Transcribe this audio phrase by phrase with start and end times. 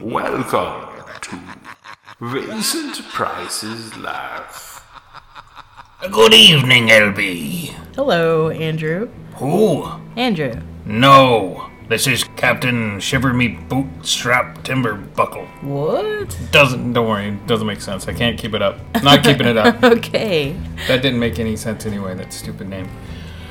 [0.00, 1.40] Welcome to
[2.20, 4.84] Vincent Price's Laugh.
[6.12, 7.70] Good evening, LB.
[7.96, 9.08] Hello, Andrew.
[9.36, 9.90] Who?
[10.16, 10.60] Andrew.
[10.84, 11.68] No.
[11.88, 15.46] This is Captain Shiver Me Bootstrap Timber Buckle.
[15.62, 16.38] What?
[16.52, 18.06] Doesn't, don't worry, it doesn't make sense.
[18.06, 18.78] I can't keep it up.
[19.02, 19.82] Not keeping it up.
[19.82, 20.54] Okay.
[20.86, 22.88] That didn't make any sense anyway, that stupid name.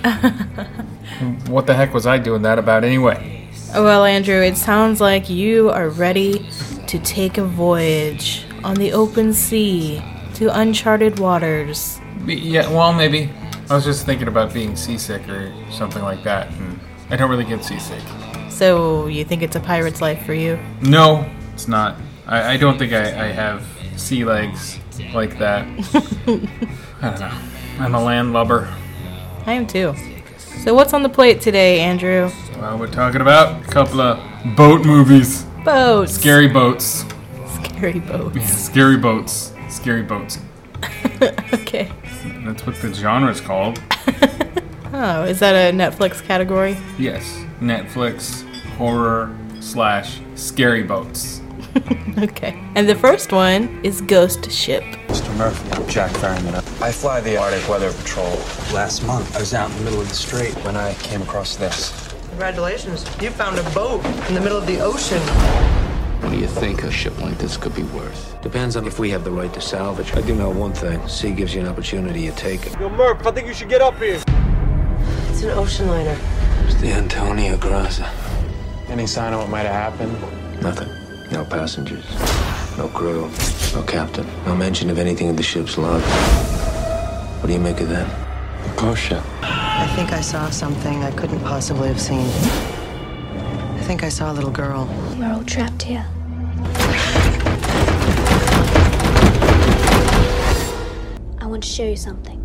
[1.48, 3.37] what the heck was I doing that about anyway?
[3.74, 6.46] Well, Andrew, it sounds like you are ready
[6.88, 10.02] to take a voyage on the open sea
[10.36, 12.00] to uncharted waters.
[12.26, 13.30] Yeah, well, maybe.
[13.70, 16.80] I was just thinking about being seasick or something like that, and
[17.10, 18.02] I don't really get seasick.
[18.50, 20.58] So, you think it's a pirate's life for you?
[20.82, 21.98] No, it's not.
[22.26, 23.66] I, I don't think I, I have
[23.98, 24.80] sea legs
[25.14, 25.68] like that.
[27.02, 27.38] I don't know.
[27.80, 28.74] I'm a landlubber.
[29.46, 29.94] I am too.
[30.64, 32.32] So, what's on the plate today, Andrew?
[32.60, 34.20] Well, we're talking about a couple of
[34.56, 35.44] boat movies.
[35.64, 36.14] Boats.
[36.14, 37.06] Scary boats.
[37.66, 38.52] Scary boats.
[38.52, 39.54] Scary boats.
[39.70, 40.40] Scary boats.
[41.54, 41.92] okay.
[42.46, 43.82] That's what the genre's called.
[44.94, 46.76] Oh, is that a Netflix category?
[46.98, 47.44] Yes.
[47.60, 48.42] Netflix
[48.78, 51.42] horror slash scary boats.
[52.18, 52.60] Okay.
[52.74, 54.82] And the first one is Ghost Ship.
[55.08, 55.38] Mr.
[55.38, 56.56] Murphy, I'm Jack Ferryman.
[56.82, 58.32] I fly the Arctic Weather Patrol.
[58.74, 61.56] Last month, I was out in the middle of the strait when I came across
[61.58, 62.07] this.
[62.38, 63.04] Congratulations.
[63.20, 65.20] You found a boat in the middle of the ocean.
[66.22, 68.40] What do you think a ship like this could be worth?
[68.44, 70.14] Depends on if we have the right to salvage.
[70.14, 71.06] I do know one thing.
[71.08, 72.80] Sea gives you an opportunity, you take it.
[72.80, 74.22] Yo, Murph, I think you should get up here.
[75.30, 76.16] It's an ocean liner.
[76.66, 78.08] It's the Antonia Graza.
[78.88, 80.62] Any sign of what might have happened?
[80.62, 80.90] Nothing.
[81.32, 82.06] No passengers.
[82.78, 83.32] No crew.
[83.74, 84.28] No captain.
[84.46, 86.04] No mention of anything in the ship's log.
[87.42, 88.27] What do you make of that?
[88.78, 89.24] Ghost ship.
[89.42, 92.28] I think I saw something I couldn't possibly have seen.
[92.28, 94.86] I think I saw a little girl.
[95.18, 96.06] We're all trapped here.
[101.42, 102.38] I want to show you something.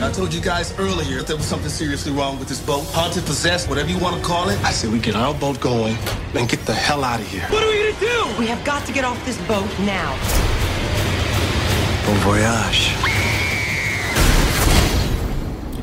[0.00, 2.84] I told you guys earlier that there was something seriously wrong with this boat.
[2.94, 4.58] Haunted, possessed, whatever you want to call it.
[4.64, 5.98] I said we get our boat going
[6.34, 7.42] and get the hell out of here.
[7.50, 8.38] What are we gonna do?
[8.38, 10.61] We have got to get off this boat now.
[12.12, 12.92] Bon voyage.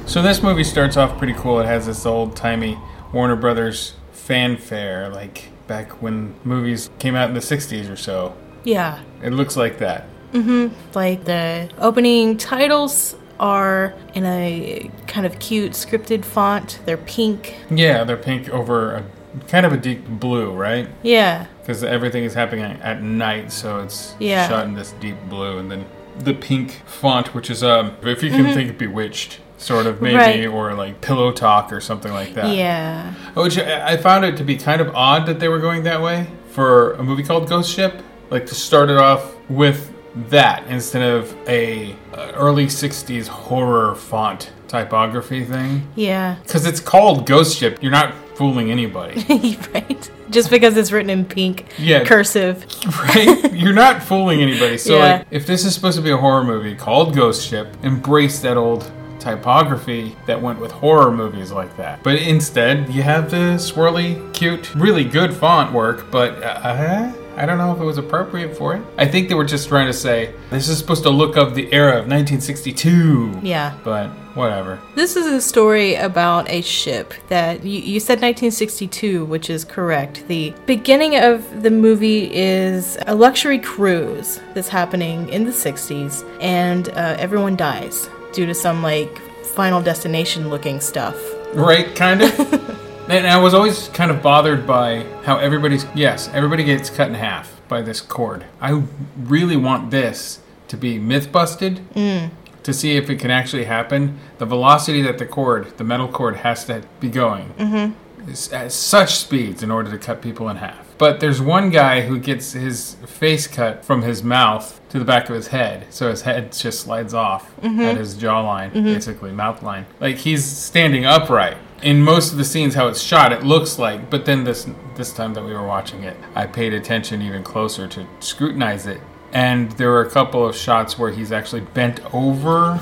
[0.08, 1.60] So this movie starts off pretty cool.
[1.60, 2.78] It has this old timey
[3.12, 8.36] Warner Brothers fanfare, like back when movies came out in the 60s or so.
[8.64, 9.00] Yeah.
[9.24, 10.06] It looks like that.
[10.34, 10.68] Mm hmm.
[10.94, 16.80] Like the opening titles are in a kind of cute scripted font.
[16.86, 17.56] They're pink.
[17.72, 19.04] Yeah, they're pink over a
[19.48, 20.88] kind of a deep blue, right?
[21.02, 21.48] Yeah.
[21.62, 24.48] Because everything is happening at at night, so it's Yeah.
[24.48, 25.86] shot in this deep blue, and then
[26.26, 30.54] the pink font, which is um, if you can think Bewitched, sort of maybe, Mm-hmm.
[30.54, 30.72] Right.
[30.72, 32.56] or like Pillow Talk or something like that.
[32.56, 33.14] Yeah.
[33.34, 36.28] Which I found it to be kind of odd that they were going that way
[36.52, 37.94] for a movie called Ghost Ship.
[38.30, 39.89] Like to start it off with
[40.30, 45.88] that instead of a uh, early '60s horror font typography thing.
[45.96, 46.36] Yeah.
[46.44, 50.12] Because it's called Ghost Ship, you're not fooling anybody, right.
[50.30, 52.06] Just because it's written in pink Yeah.
[52.06, 52.64] cursive.
[53.00, 53.52] right?
[53.52, 54.78] You're not fooling anybody.
[54.78, 55.18] So Yeah.
[55.18, 58.56] like, if this is supposed to be a horror movie called Ghost Ship, embrace that
[58.58, 62.02] old typography that went with horror movies like that.
[62.04, 67.58] But instead, you have the swirly, cute, really good font work, but uh, I don't
[67.58, 68.82] know if it was appropriate for it.
[68.98, 71.72] I think they were just trying to say this is supposed to look of the
[71.72, 73.40] era of 1962.
[73.42, 73.78] Yeah.
[73.82, 74.78] But whatever.
[74.96, 80.28] This is a story about a ship that you, you said 1962, which is correct.
[80.28, 86.90] The beginning of the movie is a luxury cruise that's happening in the 60s, and
[86.90, 91.16] uh, everyone dies due to some like final destination looking stuff.
[91.54, 92.86] Right, kind of.
[93.10, 97.16] and I was always kind of bothered by how everybody's yes, everybody gets cut in
[97.16, 98.46] half by this cord.
[98.62, 98.84] I
[99.18, 102.30] really want this to be myth busted mm.
[102.64, 104.20] to see if it can actually happen.
[104.38, 108.30] The velocity that the cord, the metal cord, has to be going mm-hmm.
[108.30, 110.86] is at such speeds in order to cut people in half.
[111.00, 115.30] But there's one guy who gets his face cut from his mouth to the back
[115.30, 117.80] of his head, so his head just slides off mm-hmm.
[117.82, 118.84] at his jawline, mm-hmm.
[118.84, 119.86] basically mouth line.
[120.00, 121.58] Like he's standing upright.
[121.82, 124.10] In most of the scenes, how it's shot, it looks like.
[124.10, 127.88] But then this this time that we were watching it, I paid attention even closer
[127.88, 129.00] to scrutinize it,
[129.32, 132.80] and there were a couple of shots where he's actually bent over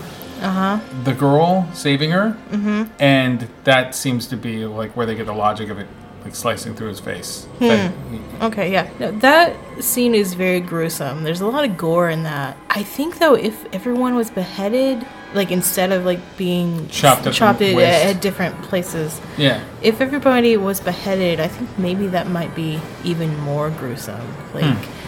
[1.03, 2.83] the girl saving her, mm-hmm.
[2.99, 5.87] and that seems to be like where they get the logic of it,
[6.23, 7.47] like slicing through his face.
[7.59, 7.93] That-
[8.41, 8.87] Okay, yeah.
[8.99, 11.23] No, that scene is very gruesome.
[11.23, 12.55] There's a lot of gore in that.
[12.69, 17.61] I think though if everyone was beheaded like instead of like being Chopped the chopped
[17.61, 17.75] at,
[18.15, 19.19] at different places.
[19.37, 19.63] Yeah.
[19.81, 24.21] If everybody was beheaded, I think maybe that might be even more gruesome.
[24.53, 25.06] Like, Hmm.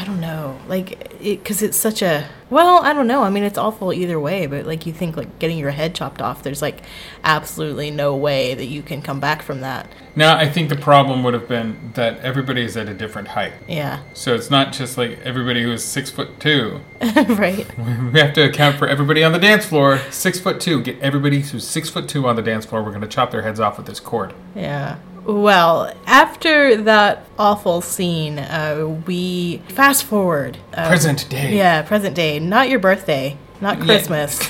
[0.00, 0.58] I, don't know.
[0.68, 3.22] Like, it because it's such a well, I don't know.
[3.22, 4.46] I mean, it's awful either way.
[4.46, 6.82] But like, you think like getting your head chopped off, there's like
[7.24, 9.90] absolutely no way that you can come back from that.
[10.14, 13.52] Now, I think the problem would have been that everybody is at a different height.
[13.68, 16.80] Yeah, So it's not just like everybody who is six foot two.
[17.28, 17.66] right.
[18.16, 19.98] We have to account for everybody on the dance floor.
[20.10, 20.82] Six foot two.
[20.82, 22.82] Get everybody who's six foot two on the dance floor.
[22.82, 24.32] We're going to chop their heads off with this cord.
[24.54, 24.98] Yeah.
[25.26, 30.58] Well, after that awful scene, uh, we fast forward.
[30.72, 31.56] Uh, Present day.
[31.56, 32.38] Yeah, present day.
[32.38, 33.84] Not your birthday, not Yeah.
[33.84, 34.40] Christmas,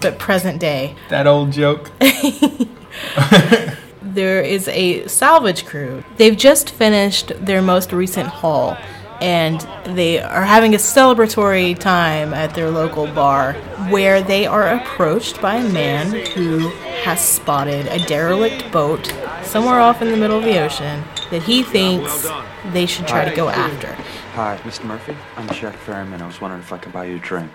[0.00, 0.96] but present day.
[1.08, 1.90] That old joke.
[4.00, 6.02] There is a salvage crew.
[6.16, 8.76] They've just finished their most recent haul,
[9.20, 9.66] and
[9.96, 13.54] they are having a celebratory time at their local bar
[13.90, 16.68] where they are approached by a man who
[17.02, 19.12] has spotted a derelict boat
[19.42, 22.28] somewhere off in the middle of the ocean that he thinks
[22.72, 23.92] they should try to go after.
[24.34, 24.84] Hi, Mr.
[24.84, 25.16] Murphy.
[25.36, 26.22] I'm Jack Ferryman.
[26.22, 27.50] I was wondering if I could buy you a drink.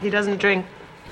[0.00, 0.66] He doesn't drink.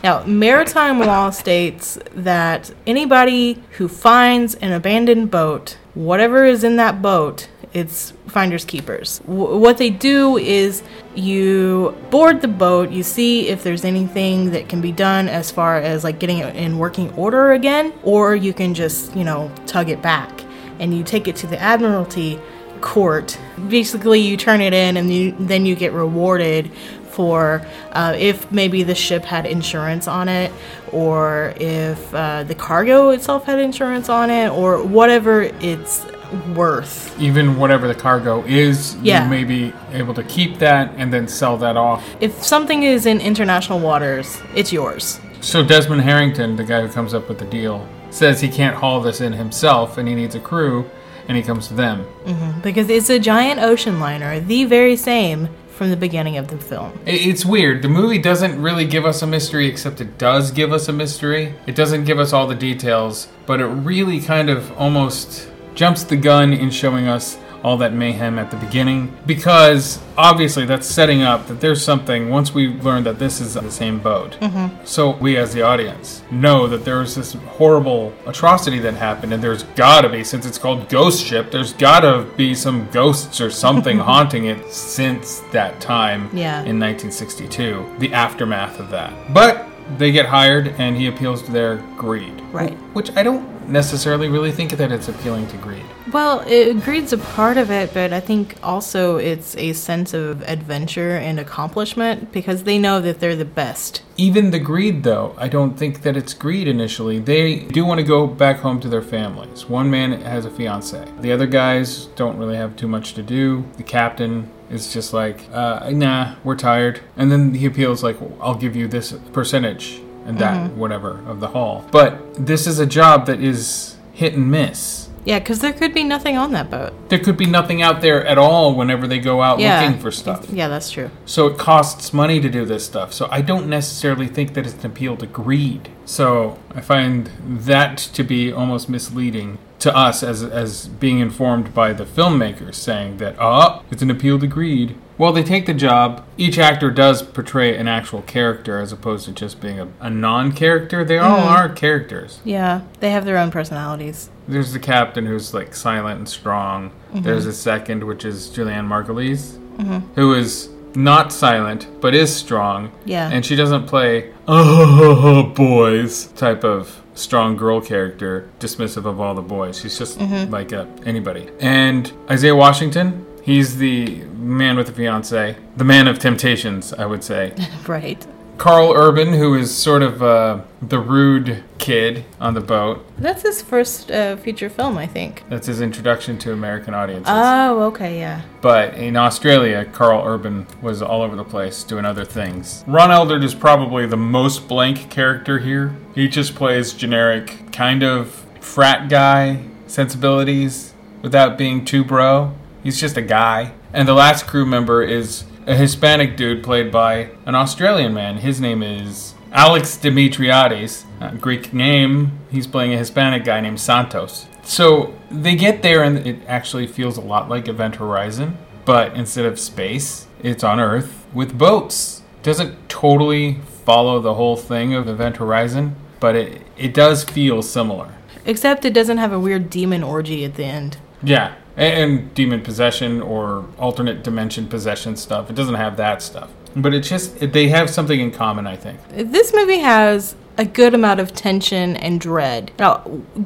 [0.04, 7.00] Now, maritime law states that anybody who finds an abandoned boat, whatever is in that
[7.00, 9.20] boat, it's finders keepers.
[9.20, 10.82] W- what they do is
[11.14, 15.78] you board the boat, you see if there's anything that can be done as far
[15.78, 19.88] as like getting it in working order again, or you can just, you know, tug
[19.88, 20.44] it back
[20.78, 22.38] and you take it to the Admiralty
[22.80, 23.38] court.
[23.68, 26.70] Basically, you turn it in and you, then you get rewarded
[27.10, 30.50] for uh, if maybe the ship had insurance on it,
[30.92, 36.06] or if uh, the cargo itself had insurance on it, or whatever it's
[36.54, 37.18] worth.
[37.20, 39.24] Even whatever the cargo is, Yeah.
[39.24, 42.04] you may be able to keep that and then sell that off.
[42.20, 45.20] If something is in international waters, it's yours.
[45.40, 49.00] So Desmond Harrington, the guy who comes up with the deal, says he can't haul
[49.00, 50.88] this in himself and he needs a crew,
[51.28, 52.04] and he comes to them.
[52.26, 52.60] Mm-hmm.
[52.60, 56.92] Because it's a giant ocean liner, the very same from the beginning of the film.
[57.06, 57.82] It's weird.
[57.82, 61.54] The movie doesn't really give us a mystery, except it does give us a mystery.
[61.66, 66.16] It doesn't give us all the details, but it really kind of almost jumps the
[66.16, 69.16] gun in showing us all that mayhem at the beginning.
[69.24, 73.70] Because obviously, that's setting up that there's something once we learn that this is the
[73.70, 74.32] same boat.
[74.40, 74.84] Mm-hmm.
[74.84, 79.62] So we, as the audience, know that there's this horrible atrocity that happened, and there's
[79.62, 84.46] gotta be, since it's called Ghost Ship, there's gotta be some ghosts or something haunting
[84.46, 86.62] it since that time Yeah.
[86.64, 89.12] in 1962, the aftermath of that.
[89.32, 89.68] But
[89.98, 92.40] they get hired, and he appeals to their greed.
[92.52, 92.74] Right.
[92.94, 95.84] Which I don't necessarily really think that it's appealing to greed.
[96.12, 100.42] Well, it, greed's a part of it, but I think also it's a sense of
[100.42, 104.02] adventure and accomplishment because they know that they're the best.
[104.16, 107.18] Even the greed, though, I don't think that it's greed initially.
[107.18, 109.66] They do want to go back home to their families.
[109.66, 111.06] One man has a fiance.
[111.20, 113.64] The other guys don't really have too much to do.
[113.76, 117.00] The captain is just like, uh, nah, we're tired.
[117.16, 120.78] And then he appeals like, I'll give you this percentage and that, mm-hmm.
[120.78, 121.84] whatever, of the haul.
[121.90, 125.08] But this is a job that is hit and miss.
[125.24, 126.92] Yeah, because there could be nothing on that boat.
[127.08, 129.80] There could be nothing out there at all whenever they go out Yeah.
[129.80, 130.46] looking for stuff.
[130.50, 131.10] Yeah, that's true.
[131.26, 133.12] So it costs money to do this stuff.
[133.12, 135.90] So I don't necessarily think that it's an appeal to greed.
[136.04, 141.92] So I find that to be almost misleading to us as as being informed by
[141.92, 144.96] the filmmakers saying that oh it's an appeal to greed.
[145.18, 146.24] Well, they take the job.
[146.36, 151.04] Each actor does portray an actual character as opposed to just being a, a non-character.
[151.04, 151.46] They all mm.
[151.46, 152.40] are characters.
[152.44, 154.30] Yeah, they have their own personalities.
[154.48, 156.90] There's the captain who's like silent and strong.
[156.90, 157.22] Mm-hmm.
[157.22, 159.98] There's a second, which is Julianne Margulies, mm-hmm.
[160.14, 162.92] who is not silent but is strong.
[163.04, 163.30] Yeah.
[163.30, 169.42] And she doesn't play oh boys type of strong girl character, dismissive of all the
[169.42, 169.78] boys.
[169.80, 170.52] She's just Mm-hmm.
[170.52, 171.48] like uh, anybody.
[171.60, 177.22] And Isaiah Washington, he's the man with the fiance, the man of temptations, I would
[177.24, 177.52] say.
[177.86, 178.24] Right.
[178.58, 183.04] Karl Urban, who is sort of uh, the rude kid on the boat.
[183.18, 185.42] That's his first uh, feature film, I think.
[185.48, 187.26] That's his introduction to American audiences.
[187.28, 188.42] Oh, okay, yeah.
[188.60, 192.84] but in Australia, Karl Urban was all over the place doing other things.
[192.86, 195.96] Ron Eldard is probably the most blank character here.
[196.14, 202.54] He just plays generic, kind of frat guy sensibilities without being too bro.
[202.82, 203.72] He's just a guy.
[203.92, 208.38] And the last crew member is a Hispanic dude played by an Australian man.
[208.38, 211.04] His name is Alex Dimitriades.
[211.20, 212.38] Uh, Greek name.
[212.50, 214.46] He's playing a Hispanic guy named Santos.
[214.64, 219.44] So they get there, and it actually feels a lot like Event Horizon, but instead
[219.44, 222.22] of space, it's on Earth with boats.
[222.42, 228.14] Doesn't totally follow the whole thing of Event Horizon, but it it does feel similar.
[228.44, 230.96] Except it doesn't have a weird demon orgy at the end.
[231.22, 235.50] Yeah, and, and demon possession or alternate dimension possession stuff.
[235.50, 238.66] It doesn't have that stuff, but it just they have something in common.
[238.66, 239.00] I think.
[239.10, 242.72] This movie has a good amount of tension and dread.
[242.78, 242.98] Now,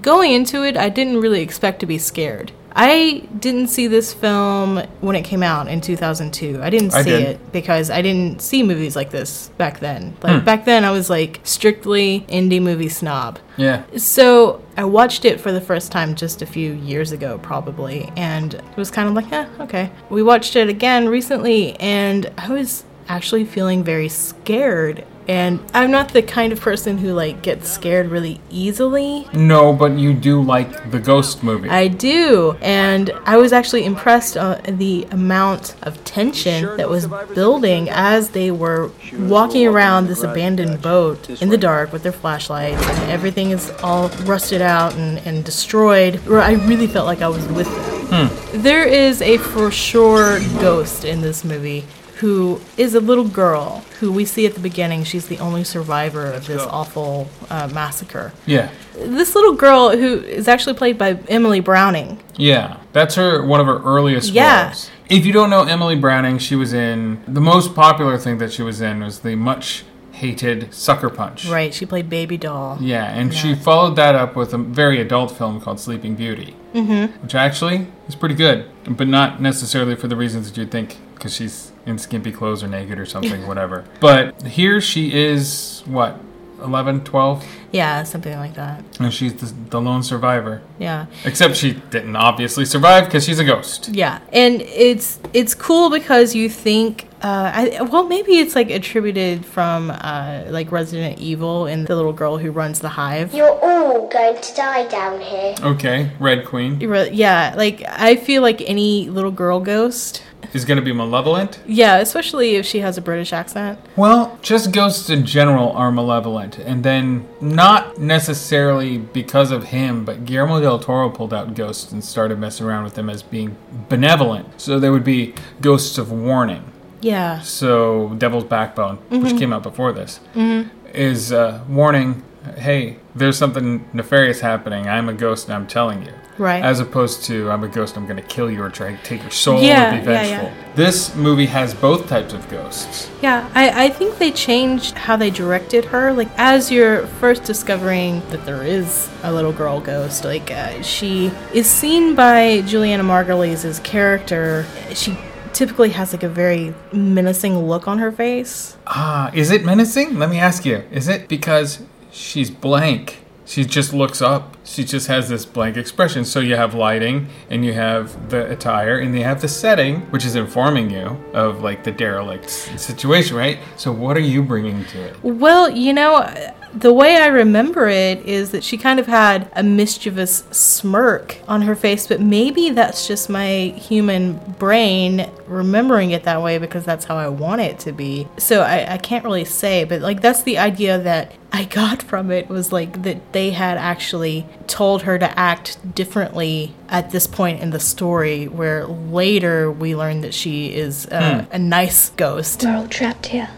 [0.02, 2.52] going into it, I didn't really expect to be scared.
[2.78, 6.60] I didn't see this film when it came out in 2002.
[6.62, 7.22] I didn't see I did.
[7.22, 10.14] it because I didn't see movies like this back then.
[10.22, 10.44] Like Hmm.
[10.44, 13.38] back then I was like strictly indie movie snob.
[13.56, 13.82] Yeah.
[13.96, 18.52] So I watched it for the first time just a few years ago, probably, and
[18.52, 19.90] it was kind of like, eh, okay.
[20.10, 25.06] We watched it again recently, and I was actually feeling very scared.
[25.28, 29.26] And I'm not the kind of person who like gets scared really easily.
[29.32, 31.68] No, but you do like the Ghost movie.
[31.68, 37.88] I do, and I was actually impressed uh, the amount of tension that was building
[37.90, 43.10] as they were walking around this abandoned boat in the dark with their flashlights, and
[43.10, 46.16] everything is all rusted out and, and destroyed.
[46.26, 47.96] Where I really felt like I was with them.
[48.28, 48.62] Hmm.
[48.62, 51.84] There is a for sure ghost in this movie
[52.16, 55.04] who is a little girl who we see at the beginning.
[55.04, 58.32] She's the only survivor of this awful uh, massacre.
[58.46, 58.70] Yeah.
[58.94, 62.22] This little girl who is actually played by Emily Browning.
[62.36, 64.66] Yeah, that's her one of her earliest Yeah.
[64.66, 64.90] roles.
[65.10, 68.62] If you don't know Emily Browning, she was in the most popular thing that she
[68.62, 71.44] was in was the much hated Sucker Punch.
[71.46, 72.78] Right, she played Baby Doll.
[72.80, 77.22] Yeah, and she followed that up with a very adult film called Sleeping Beauty, Mm-hmm.
[77.22, 81.34] which actually is pretty good, but not necessarily for the reasons that you'd think, because
[81.34, 83.84] she's in skimpy clothes or naked or something, whatever.
[84.00, 86.18] But here she is, what,
[86.62, 87.44] 11, 12?
[87.72, 88.82] Yeah, something like that.
[88.98, 90.62] And she's the, the lone survivor.
[90.78, 91.06] Yeah.
[91.24, 93.88] Except she didn't obviously survive because she's a ghost.
[93.88, 99.44] Yeah, and it's it's cool because you think, uh, I, well, maybe it's like attributed
[99.44, 103.34] from uh, like Resident Evil and the little girl who runs the hive.
[103.34, 105.54] You're all going to die down here.
[105.60, 110.22] Okay, Red Queen Re- Yeah, like I feel like any little girl ghost.
[110.56, 111.60] Is going to be malevolent.
[111.66, 113.78] Yeah, especially if she has a British accent.
[113.94, 120.24] Well, just ghosts in general are malevolent, and then not necessarily because of him, but
[120.24, 123.56] Guillermo del Toro pulled out ghosts and started messing around with them as being
[123.88, 124.60] benevolent.
[124.60, 126.64] So there would be ghosts of warning.
[127.00, 127.40] Yeah.
[127.40, 129.38] So Devil's Backbone, which Mhm.
[129.38, 130.70] came out before this, Mhm.
[130.94, 132.22] is uh, warning.
[132.56, 134.88] Hey, there's something nefarious happening.
[134.88, 136.12] I'm a ghost, and I'm telling you.
[136.38, 136.62] Right.
[136.62, 139.22] As opposed to I'm a ghost, I'm going to kill you or try to take
[139.22, 140.48] your soul Yeah, or be yeah, vengeful.
[140.50, 140.72] yeah.
[140.74, 143.10] This movie has both types of ghosts.
[143.22, 146.12] Yeah, I, I think they changed how they directed her.
[146.12, 151.28] Like, as you're first discovering that there is a little girl ghost, like, uh, she
[151.54, 154.66] is seen by Julianna Margulies' character.
[154.94, 155.16] She
[155.54, 158.76] typically has, like, a very menacing look on her face.
[158.86, 160.18] Ah, is it menacing?
[160.18, 160.82] Let me ask you.
[160.90, 161.80] Is it because
[162.12, 163.18] she's blank?
[163.46, 164.55] She just looks up.
[164.66, 166.24] She just has this blank expression.
[166.24, 170.24] So you have lighting and you have the attire and you have the setting, which
[170.24, 173.58] is informing you of like the derelict situation, right?
[173.76, 175.16] So what are you bringing to it?
[175.22, 176.28] Well, you know,
[176.74, 181.62] the way I remember it is that she kind of had a mischievous smirk on
[181.62, 187.04] her face, but maybe that's just my human brain remembering it that way because that's
[187.04, 188.28] how I want it to be.
[188.36, 192.30] So I, I can't really say, but like that's the idea that I got from
[192.30, 197.60] it was like that they had actually told her to act differently at this point
[197.60, 201.54] in the story, where later we learn that she is uh, Hmm.
[201.54, 202.62] a nice ghost.
[202.62, 203.48] We're all trapped here.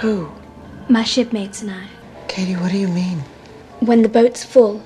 [0.00, 0.30] Who?
[0.90, 1.84] My shipmates and I.
[2.28, 3.20] Katie, what do you mean?
[3.80, 4.82] When the boat's full.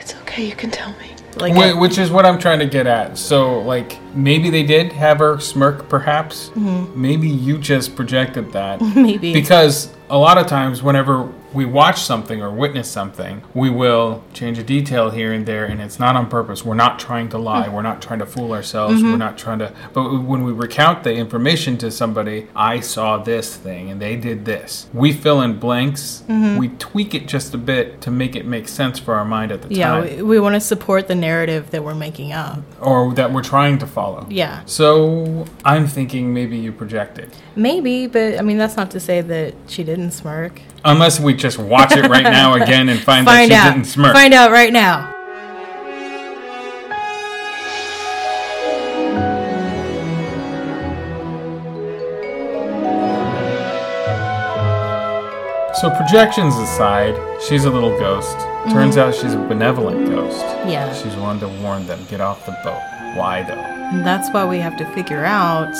[0.00, 1.10] It's okay, you can tell me.
[1.36, 3.16] Like Wh- which is what I'm trying to get at.
[3.16, 6.50] So, like, maybe they did have her smirk, perhaps.
[6.54, 6.94] Mhm.
[6.94, 8.80] Maybe you just projected that.
[8.94, 9.32] Maybe.
[9.32, 14.58] Because a lot of times, whenever we watch something or witness something, we will change
[14.58, 16.64] a detail here and there, and it's not on purpose.
[16.64, 17.68] We're not trying to lie.
[17.68, 19.00] We're not trying to fool ourselves.
[19.00, 19.12] Mhm.
[19.12, 19.72] We're not trying to.
[19.92, 24.44] But when we recount the information to somebody, I saw this thing and they did
[24.44, 24.86] this.
[24.92, 26.22] We fill in blanks.
[26.28, 26.58] Mhm.
[26.58, 29.62] We tweak it just a bit to make it make sense for our mind at
[29.62, 30.16] the Yeah, time.
[30.16, 32.58] we, we want to support the narrative that we're making up.
[32.80, 34.26] or that we're trying to follow.
[34.28, 34.60] Yeah.
[34.66, 37.30] So I'm thinking maybe you projected.
[37.56, 40.60] Maybe, but I mean, that's not to say that she didn't smirk.
[40.84, 43.72] Unless we just watch it right now again and find, Find that she out.
[43.74, 44.12] didn't smirk.
[44.14, 45.10] Find out right now.
[55.80, 58.38] So projections aside, she's a little ghost.
[58.70, 59.02] Turns Mhm.
[59.02, 60.44] out she's a benevolent ghost.
[60.66, 60.94] Yeah.
[60.94, 62.80] She's one to warn them, get off the boat.
[63.16, 63.54] Why though?
[63.92, 65.74] And that's why we have to figure out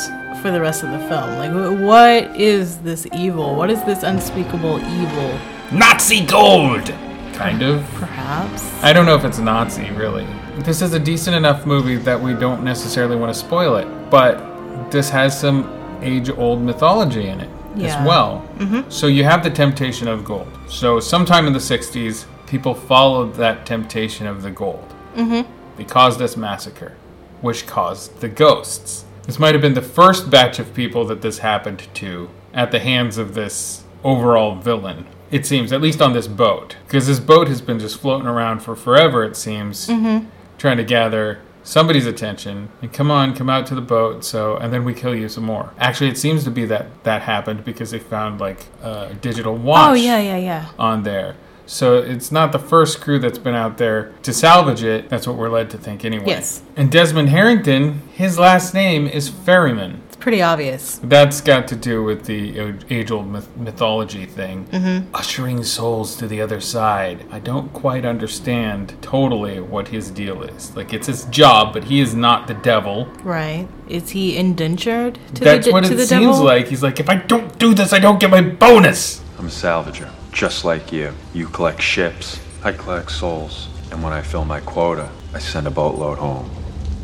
[0.45, 1.39] for the rest of the film.
[1.39, 3.55] Like, what is this evil?
[3.57, 5.39] What is this unspeakable evil?
[5.73, 6.93] Nazi gold!
[7.33, 7.83] Kind of.
[7.95, 8.63] Perhaps.
[8.83, 10.27] I don't know if it's Nazi, really.
[10.59, 14.91] This is a decent enough movie that we don't necessarily want to spoil it, but
[14.91, 15.67] this has some
[16.03, 17.87] age old mythology in it Yeah.
[17.99, 18.43] as well.
[18.59, 18.85] Mhm.
[18.93, 20.49] So you have the temptation of gold.
[20.69, 24.93] So, sometime in the 60s, people followed that temptation of the gold.
[25.17, 25.47] Mhm.
[25.79, 26.93] They caused this massacre,
[27.41, 29.07] which caused the ghosts.
[29.27, 32.79] This might have been the first batch of people that this happened to at the
[32.79, 35.07] hands of this overall villain.
[35.31, 36.77] It seems, at least on this boat.
[36.87, 40.27] Because this boat has been just floating around for forever, it seems, Mhm.
[40.59, 44.23] trying to gather somebody's attention and come on, come out to the boat.
[44.25, 45.71] So, and then we kill you some more.
[45.81, 49.91] Actually, it seems to be that that happened because they found like a digital watch
[49.91, 50.65] Oh, yeah, yeah, yeah.
[50.79, 51.35] on there.
[51.67, 55.09] So it's not the first crew that's been out there to salvage it.
[55.09, 56.25] That's what we're led to think anyway.
[56.27, 56.63] Yes.
[56.77, 60.03] And Desmond Harrington, his last name is Ferryman.
[60.09, 61.01] It's pretty obvious.
[61.03, 64.67] That's got to do with the age old myth- mythology thing.
[64.73, 65.05] Mhm.
[65.15, 67.25] Ushering souls to the other side.
[67.33, 70.75] I don't quite understand totally what his deal is.
[70.77, 73.09] Like, it's his job, but he is not the devil.
[73.23, 73.67] Right.
[73.89, 75.45] Is he indentured to the devil?
[75.55, 76.45] That's the, what it seems devil?
[76.45, 76.69] like.
[76.69, 79.21] He's like, if I don't do this, I don't get my bonus.
[79.39, 81.13] I'm a salvager, just like you.
[81.33, 83.69] You collect ships, I collect souls.
[83.91, 86.51] And when I fill my quota, I send a boatload home.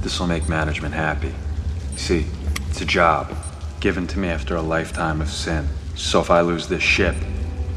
[0.01, 1.33] This will make management happy.
[1.97, 2.27] See,
[2.69, 3.33] it's a job
[3.79, 5.69] given to me after a lifetime of sin.
[5.95, 7.15] So if I lose this ship,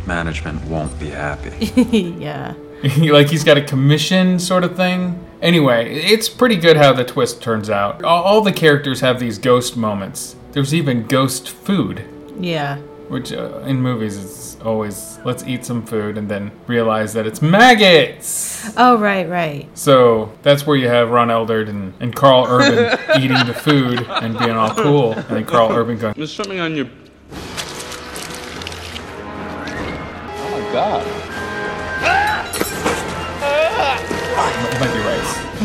[0.07, 1.65] management won't be happy.
[2.19, 2.55] yeah.
[2.97, 5.23] like he's got a commission sort of thing.
[5.41, 8.03] Anyway, it's pretty good how the twist turns out.
[8.03, 10.35] All, all the characters have these ghost moments.
[10.53, 12.05] There's even ghost food,
[12.39, 12.77] Yeah.
[13.09, 17.41] which uh, in movies is always let's eat some food and then realize that it's
[17.41, 18.71] maggots.
[18.77, 19.67] Oh, right, right.
[19.77, 24.37] So that's where you have Ron Eldard and, and Karl Urban eating the food and
[24.37, 26.87] being all cool, and then Karl Urban going, There's something on your.
[30.35, 31.12] Oh my god.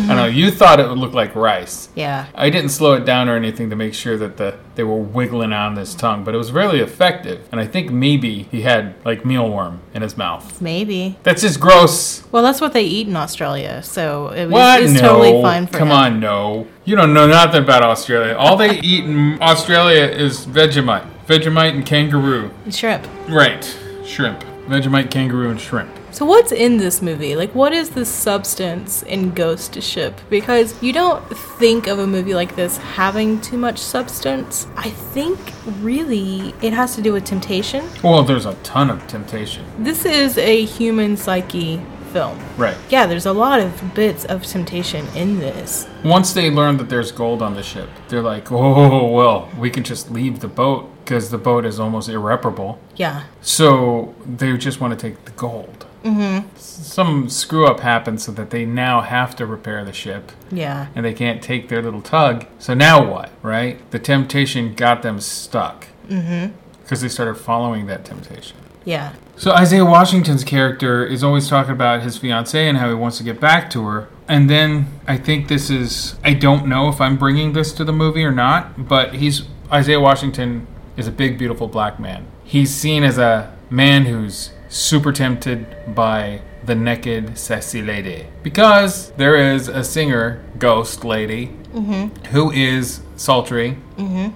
[0.09, 0.27] I don't know.
[0.27, 1.89] You thought it would look like rice.
[1.95, 2.27] Yeah.
[2.35, 5.53] I didn't slow it down or anything to make sure that the they were wiggling
[5.53, 7.49] on his tongue, but it was really effective.
[7.51, 10.61] And I think maybe he had like mealworm in his mouth.
[10.63, 11.19] Maybe.
[11.25, 12.23] That's just gross.
[12.31, 14.83] Well, that's what they eat in Australia, so it was, What?
[14.83, 15.01] it's no.
[15.01, 15.79] totally fine for them.
[15.81, 15.95] Come him.
[15.97, 16.67] on, no.
[16.85, 18.37] You don't know nothing about Australia.
[18.37, 22.51] All they eat in Australia is Vegemite, Vegemite and kangaroo.
[22.71, 23.05] Shrimp.
[23.29, 23.65] Right,
[24.05, 25.91] shrimp, Vegemite, kangaroo, and shrimp.
[26.11, 27.37] So what's in this movie?
[27.37, 30.19] Like what is the substance in Ghost Ship?
[30.31, 31.25] Because you don't
[31.59, 34.67] think of a movie like this having too much substance.
[34.77, 35.39] I think
[35.81, 37.85] really it has to do with temptation.
[38.03, 39.65] Well, there's a ton of temptation.
[39.79, 41.81] This is a human psyche
[42.13, 42.39] film.
[42.57, 42.77] Right.
[42.89, 45.87] Yeah, there's a lot of bits of temptation in this.
[46.05, 49.85] Once they learn that there's gold on the ship, they're like, oh, well, we can
[49.85, 52.79] just leave the boat because the boat is almost irreparable.
[52.97, 53.25] Yeah.
[53.41, 55.87] So they just want to take the gold.
[56.05, 56.45] Mhm.
[56.57, 60.33] Some screw up happens so that they now have to repair the ship.
[60.51, 60.87] Yeah.
[60.95, 62.47] And they can't take their little tug.
[62.59, 63.79] So now what, right?
[63.91, 66.53] The temptation got them stuck Mm-hmm.
[66.83, 68.57] because they started following that temptation.
[68.85, 69.13] Yeah.
[69.37, 73.25] So Isaiah Washington's character is always talking about his fiancee and how he wants to
[73.25, 74.09] get back to her.
[74.27, 77.93] And then I think this is I don't know if I'm bringing this to the
[77.93, 82.25] movie or not, but he's Isaiah Washington is a big beautiful black man.
[82.43, 89.37] He's seen as a man who's super tempted by the naked sexy lady because there
[89.37, 92.11] is a singer ghost lady Mhm.
[92.29, 94.33] who is sultry Mhm.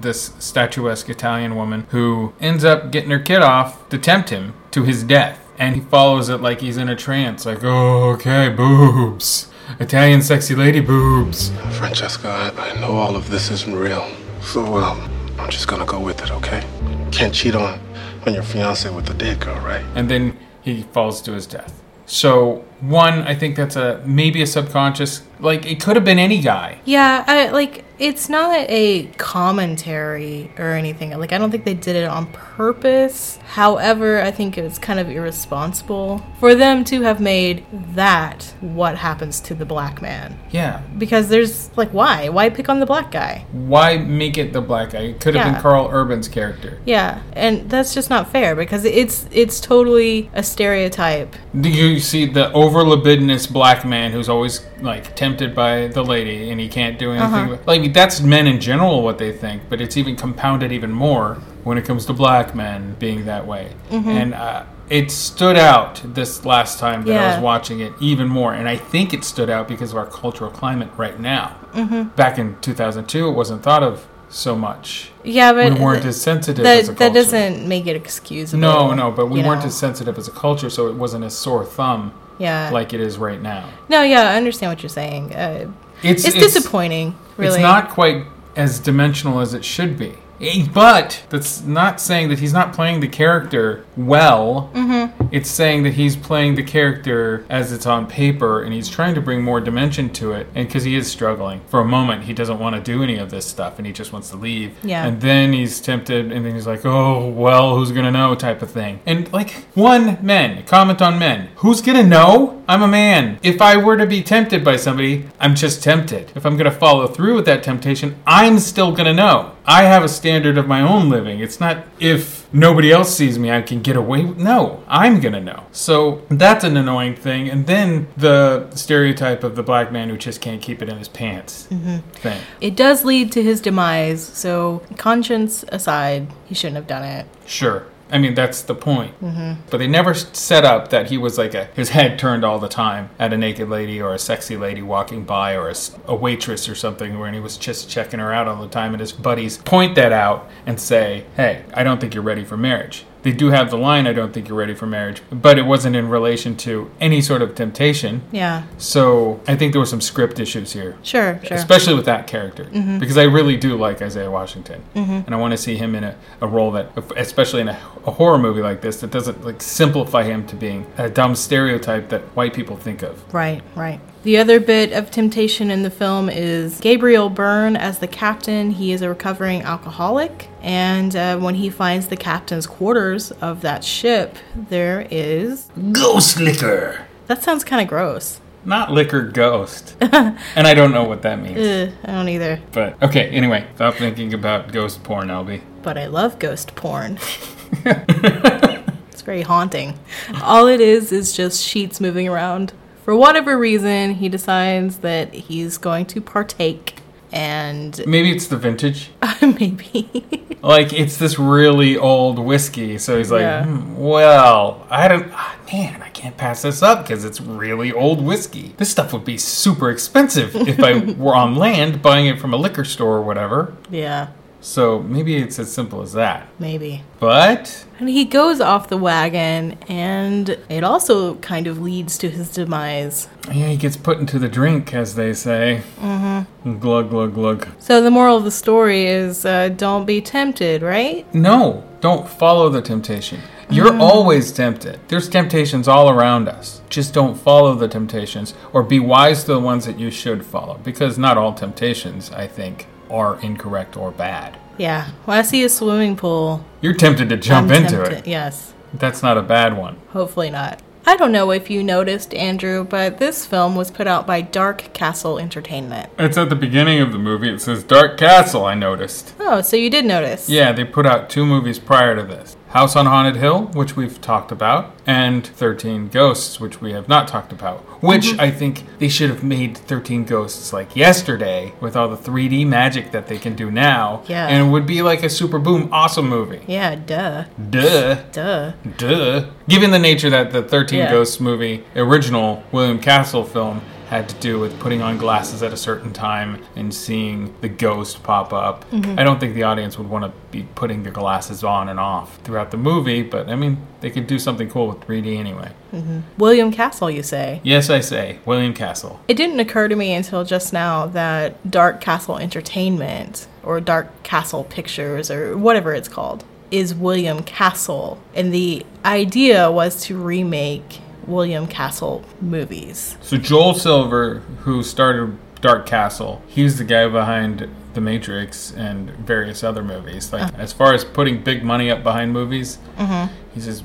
[0.00, 4.82] this statuesque Italian woman who ends up getting her kid off to tempt him to
[4.84, 5.38] his death.
[5.60, 9.48] And he follows it like he's in a trance, like, oh, okay, boobs.
[9.80, 11.50] Italian sexy lady boobs.
[11.72, 14.06] Francesca, I, I know all of this isn't real.
[14.40, 15.00] So, um,
[15.38, 16.62] I'm just gonna go with it, okay?
[17.10, 17.80] Can't cheat on,
[18.26, 19.84] on your fiance with the dead girl, right?
[19.94, 21.82] And then he falls to his death.
[22.06, 26.40] So, one, I think that's a maybe a subconscious, like, it could have been any
[26.40, 26.80] guy.
[26.84, 31.10] Yeah, I, like it's not a commentary or anything.
[31.18, 33.38] Like I don't think they did it on purpose.
[33.44, 39.40] However, I think it's kind of irresponsible for them to have made that what happens
[39.40, 40.38] to the black man.
[40.50, 40.82] Yeah.
[40.96, 42.28] Because there's like why?
[42.28, 43.44] Why pick on the black guy?
[43.52, 45.00] Why make it the black guy?
[45.00, 45.52] It could have Yeah.
[45.54, 46.78] been Karl Urban's character.
[46.84, 51.34] Yeah, and that's just not fair because it's it's totally a stereotype.
[51.60, 56.50] Do you see the over libidinous black man who's always like tempted by the lady
[56.50, 57.52] and he can't do anything?
[57.52, 57.58] Uh-huh.
[57.66, 61.78] Like that's men in general what they think, but it's even compounded even more when
[61.78, 63.72] it comes to black men being that way.
[63.90, 64.06] Mhm.
[64.06, 68.54] And uh, it stood out this last time that I was watching it even more,
[68.54, 71.56] and I think it stood out because of our cultural climate right now.
[71.74, 72.14] Mhm.
[72.16, 75.10] Back in 2002, it wasn't thought of so much.
[75.24, 78.60] Yeah, but we weren't th- as sensitive that, as a that doesn't make it excusable.
[78.60, 79.66] No, no, but we weren't know?
[79.68, 82.70] as sensitive as a culture, so it wasn't a sore thumb Yeah.
[82.72, 83.68] like it is right now.
[83.88, 85.34] No, yeah, I understand what you're saying.
[85.34, 85.70] Uh,
[86.02, 87.16] It's- it's, it's- disappointing.
[87.36, 90.14] Really, It's not quite as dimensional as it should be.
[90.40, 94.70] Eh, But that's not saying that he's not playing the character well.
[94.74, 95.28] Mm-hmm.
[95.32, 99.20] It's saying that he's playing the character as it's on paper and he's trying to
[99.20, 100.46] bring more dimension to it.
[100.54, 101.60] And because he is struggling.
[101.68, 104.12] For a moment, he doesn't want to do any of this stuff and he just
[104.12, 104.72] wants to leave.
[104.84, 105.06] Yeah.
[105.06, 108.62] And then he's tempted and then he's like, oh, well, who's going to know type
[108.62, 109.00] of thing.
[109.06, 111.48] And like, one, men, comment on men.
[111.56, 112.62] Who's going to know?
[112.68, 113.38] I'm a man.
[113.42, 116.32] If I were to be tempted by somebody, I'm just tempted.
[116.34, 119.52] If I'm going to follow through with that temptation, I'm still going to know.
[119.70, 121.40] I have a standard of my own living.
[121.40, 124.38] It's not if nobody else sees me, I can get away with.
[124.38, 125.64] No, I'm to know.
[125.72, 127.50] So that's an annoying thing.
[127.50, 131.08] And then the stereotype of the black man who just can't keep it in his
[131.08, 132.02] pants Mhm.
[132.14, 132.40] thing.
[132.62, 134.22] It does lead to his demise.
[134.24, 137.26] So, conscience aside, he shouldn't have done it.
[137.44, 137.82] Sure.
[138.10, 139.12] I mean, that's the point.
[139.22, 139.56] Mhm.
[139.70, 142.68] But they never set up that he was like a his head turned all the
[142.68, 145.72] time at a naked lady or a sexy lady walking by or
[146.06, 149.00] a waitress or something where he was just checking her out all the time and
[149.00, 153.04] his buddies point that out and say, "Hey, I don't think you're ready for marriage."
[153.28, 155.94] They do have the line, "I don't think you're ready for marriage," but it wasn't
[155.96, 158.22] in relation to any sort of temptation.
[158.32, 158.62] Yeah.
[158.78, 160.96] So I think there were some script issues here.
[161.02, 161.58] Sure, sure.
[161.58, 162.68] Especially with that character.
[162.72, 162.98] Mhm.
[162.98, 164.80] Because I really do like Isaiah Washington.
[164.96, 165.26] Mhm.
[165.26, 168.12] And I want to see him in a, a role that, especially in a, a
[168.12, 172.22] horror movie like this, that doesn't like simplify him to being a dumb stereotype that
[172.34, 173.22] white people think of.
[173.34, 174.00] Right, right.
[174.24, 178.72] The other bit of temptation in the film is Gabriel Byrne as the captain.
[178.72, 183.84] He is a recovering alcoholic, and uh, when he finds the captain's quarters of that
[183.84, 187.06] ship, there is Ghost liquor.
[187.28, 188.40] That sounds kind of gross.
[188.64, 189.96] Not liquor ghost.
[190.00, 191.58] and I don't know what that means.
[191.58, 192.60] Ugh, I don't either.
[192.72, 195.62] But okay, anyway, stop thinking about ghost porn, Albie.
[195.82, 197.18] But I love ghost porn.
[197.84, 199.98] it's very haunting.
[200.42, 202.72] All it is is just sheets moving around.
[203.08, 207.00] For whatever reason, he decides that he's going to partake,
[207.32, 209.08] and Maybe it's the vintage.
[209.40, 210.26] maybe.
[210.60, 213.64] Like it's this really old whiskey, so he's like, Yeah.
[213.64, 218.22] "Hmm, well, I don't, ah, man, I can't pass this up because it's really old
[218.22, 218.74] whiskey.
[218.76, 222.58] This stuff would be super expensive if I were on land buying it from a
[222.58, 223.74] liquor store or whatever.
[223.88, 224.28] yeah,
[224.60, 226.48] So maybe it's as simple as that.
[226.58, 227.02] maybe.
[227.20, 232.50] But And he goes off the wagon, and it also kind of leads to his
[232.52, 233.28] demise.
[233.46, 235.82] yeah, he gets put into the drink, as they say.
[236.00, 236.78] Mm hmm.
[236.78, 237.68] Glug glug glug.
[237.78, 241.24] So the moral of the story is uh, don't be tempted, right?
[241.34, 243.40] No, don't follow the temptation.
[243.70, 244.00] You're Mm.
[244.00, 244.98] always tempted.
[245.08, 246.80] There's temptations all around us.
[246.88, 250.80] Just don't follow the temptations or be wise to the ones that you should follow
[250.82, 254.58] because not all temptations, I think, are incorrect or bad.
[254.76, 255.10] Yeah.
[255.24, 258.18] When I see a swimming pool, You're tempted to jump I'm into tempted.
[258.18, 258.26] it.
[258.26, 258.72] Yes.
[258.94, 259.96] That's not a bad one.
[260.10, 260.80] Hopefully not.
[261.06, 264.92] I don't know if you noticed, Andrew, but this film was put out by Dark
[264.92, 266.10] Castle Entertainment.
[266.18, 267.48] It's at the beginning of the movie.
[267.48, 269.32] It says Dark Castle, I noticed.
[269.40, 270.50] Oh, so you did notice.
[270.50, 274.20] Yeah, they put out two movies prior to this House on Haunted Hill, which we've
[274.20, 277.78] talked about, and 13 Ghosts, which we have not talked about.
[278.02, 278.40] Which Mhm.
[278.40, 283.10] I think they should have made 13 Ghosts like yesterday with all the 3D magic
[283.12, 284.20] that they can do now.
[284.26, 284.46] Yeah.
[284.46, 286.60] And it would be like a super boom awesome movie.
[286.66, 287.44] Yeah, duh.
[287.70, 288.16] Duh.
[288.32, 288.72] Duh.
[288.98, 289.44] Duh.
[289.66, 291.10] Given the nature that the 13 Yeah.
[291.12, 295.76] Ghosts movie, original William Castle film, had to do with putting on glasses at a
[295.76, 298.90] certain time and seeing the ghost pop up.
[298.90, 299.18] Mhm.
[299.18, 302.38] I don't think the audience would want to be putting the glasses on and off
[302.42, 305.68] throughout the movie, but I mean, they could do something cool with 3D anyway.
[305.90, 307.60] hmm William Castle, you say?
[307.62, 309.20] Yes, I say, William Castle.
[309.28, 314.64] It didn't occur to me until just now that Dark Castle Entertainment, or Dark Castle
[314.64, 318.18] Pictures, or whatever it's called, is William Castle.
[318.34, 323.16] And the idea was to remake William Castle movies.
[323.20, 329.62] So Joel Silver, who started Dark Castle, he's the guy behind The Matrix and various
[329.62, 330.32] other movies.
[330.32, 333.28] Like as far as putting big money up behind movies, Mhm.
[333.54, 333.82] he's this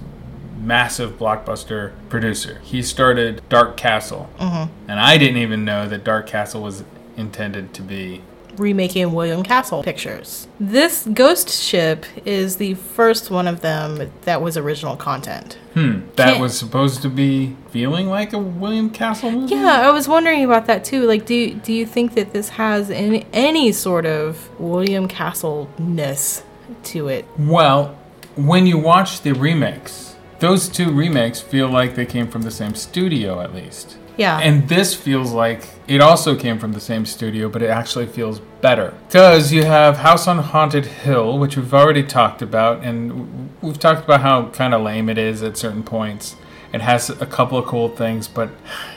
[0.60, 2.60] massive blockbuster producer.
[2.64, 4.70] He started Dark Castle, Mhm.
[4.88, 6.84] and I didn't even know that Dark Castle was
[7.18, 8.22] intended to be.
[8.58, 10.48] Remaking William Castle pictures.
[10.60, 15.58] This ghost ship is the first one of them that was original content.
[15.74, 19.56] Hmm, that Can't- was supposed to be feeling like a William Castle movie.
[19.56, 21.06] Yeah, I was wondering about that too.
[21.08, 26.44] Like, do do you think that this has any any sort of William Castle ness
[26.86, 27.26] to it?
[27.38, 27.96] Well,
[28.36, 32.76] when you watch the remakes, those two remakes feel like they came from the same
[32.76, 33.98] studio at least.
[34.17, 34.39] Yeah.
[34.39, 38.39] And this feels like it also came from the same studio, but it actually feels
[38.62, 38.93] better.
[39.08, 44.04] Because you have House on Haunted Hill, which we've already talked about, and we've talked
[44.04, 46.36] about how kind of lame it is at certain points.
[46.73, 48.49] It has a couple of cool things, but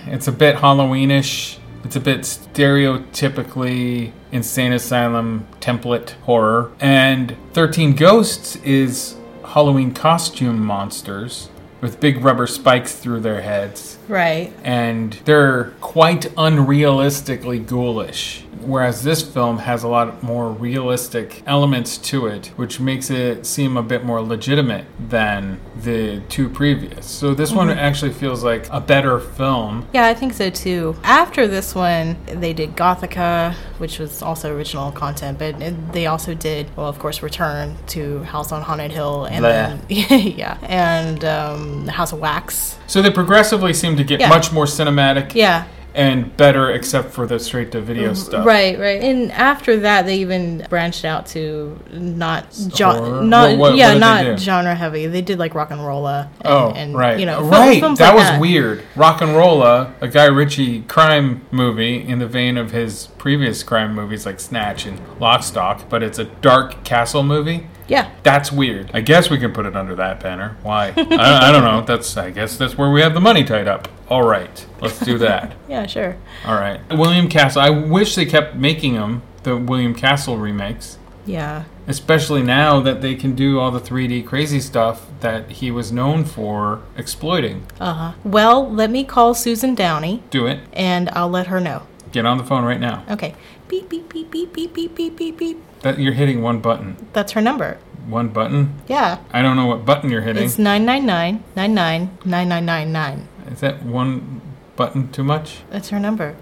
[0.07, 1.59] it's a bit Halloweenish.
[1.85, 6.73] It's a bit stereotypically insane asylum template horror.
[6.81, 11.49] And 13 Ghosts is Halloween costume monsters
[11.81, 13.96] with big rubber spikes through their heads.
[14.09, 14.53] Right.
[14.65, 18.43] And they're quite unrealistically ghoulish.
[18.61, 23.77] Whereas this film has a lot more realistic elements to it, which makes it seem
[23.77, 27.07] a bit more legitimate than the two previous.
[27.07, 27.77] So this one Mhm.
[27.77, 29.87] actually feels like a better film.
[29.93, 30.97] Yeah, I think so too.
[31.05, 36.35] After this one, they did Gothika, which was also original content, but it- they also
[36.35, 39.49] did, well, of course, Return to House on Haunted Hill, and Bleh.
[39.49, 39.81] then
[40.37, 42.79] yeah, and um, House of Wax.
[42.87, 44.29] So they progressively seem to get Yeah.
[44.29, 45.65] much more cinematic Yeah.
[45.95, 48.15] and better, except for the straight to video mm-hmm.
[48.15, 48.47] stuff.
[48.47, 49.01] Right, right.
[49.03, 53.99] And after that, they even branched out to not jo- not What- what- yeah, what
[54.01, 55.07] not genre heavy.
[55.07, 56.25] They did like RocknRolla.
[56.25, 57.19] And, Oh, and, right.
[57.19, 57.81] You know, right.
[57.81, 58.83] films that like was weird.
[58.95, 64.39] RocknRolla, a Guy Ritchie crime movie in the vein of his previous crime movies like
[64.39, 67.67] Snatch and Lock, Stock, but it's a dark castle movie.
[67.89, 68.11] Yeah.
[68.23, 68.91] That's weird.
[68.95, 70.57] I guess we can put it under that banner.
[70.63, 70.93] Why?
[70.97, 71.83] I, I don't know.
[71.87, 73.89] That's I guess that's where we have the money tied up.
[74.09, 75.55] All right, let's do that.
[75.69, 76.17] Yeah, sure.
[76.45, 77.61] All right, William Castle.
[77.63, 80.99] I wish they kept making them the William Castle remakes.
[81.25, 81.65] Yeah.
[81.89, 86.25] Especially now that they can do all the 3D crazy stuff that he was known
[86.25, 87.67] for exploiting.
[87.81, 88.13] Uh huh.
[88.25, 90.61] Well, let me call Susan Downey, Do it.
[90.73, 91.83] and I'll let her know.
[92.13, 93.05] Get on the phone right now.
[93.11, 93.35] Okay.
[93.69, 95.81] Beep beep beep beep beep beep beep beep beep.
[95.81, 96.97] That you're hitting one button.
[97.13, 97.79] That's her number.
[98.07, 98.75] One button.
[98.87, 99.19] Yeah.
[99.33, 100.45] I don't know what button you're hitting.
[100.45, 103.29] It's nine nine nine nine nine nine nine nine nine.
[103.51, 104.41] Is that one
[104.77, 105.59] button too much?
[105.71, 106.37] That's her number.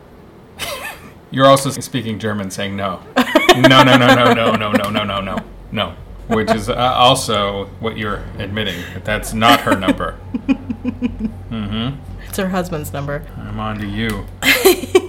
[1.35, 3.03] You're also speaking German, saying no.
[3.57, 5.39] no, no, no, no, no, no, no, no, no, no,
[5.73, 5.97] no.
[6.29, 8.81] Which is uh, also what you're admitting.
[8.95, 10.17] That that's not her number.
[10.35, 11.99] mm-hmm.
[12.29, 13.27] It's her husband's number.
[13.37, 14.27] I'm on to you.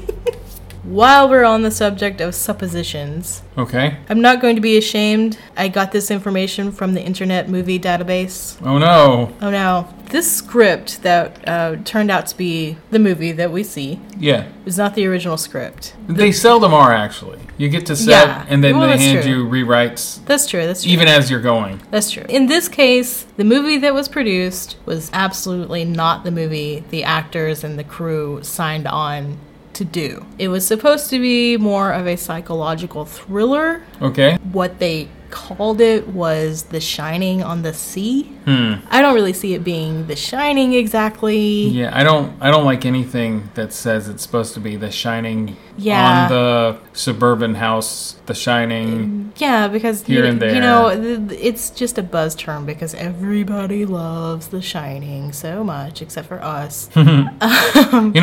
[0.86, 3.98] While we're on the subject of suppositions, Okay.
[4.10, 5.38] I'm not going to be ashamed.
[5.58, 8.58] I got this information from the Internet Movie Database.
[8.64, 9.34] Oh no.
[9.42, 9.88] Oh no.
[10.12, 14.48] This script that uh, turned out to be the movie that we see Yeah.
[14.66, 15.96] is not the original script.
[16.08, 17.40] They seldom are actually.
[17.58, 18.46] You get to set Yeah.
[18.50, 19.32] and then Well, they hand true.
[19.32, 20.66] you rewrites That's true.
[20.68, 20.92] That's true.
[20.92, 21.82] even as you're going.
[21.90, 22.26] That's true.
[22.30, 27.64] In this case, the movie that was produced was absolutely not the movie the actors
[27.64, 29.38] and the crew signed on
[29.76, 30.26] to do.
[30.40, 33.84] It was supposed to be more of a psychological thriller.
[34.02, 34.38] Okay.
[34.52, 38.24] What they called it was The Shining on the Sea.
[38.46, 38.76] Hmm.
[38.90, 41.68] I don't really see it being The Shining exactly.
[41.68, 45.58] Yeah, I don't I don't like anything that says it's supposed to be the shining
[45.78, 46.24] Yeah.
[46.24, 49.34] on the suburban house, the shining.
[49.38, 50.54] Yeah, because Here you, and there.
[50.54, 50.88] you know
[51.32, 56.90] it's just a buzz term because everybody loves The Shining so much, except for us.
[56.96, 57.32] you know,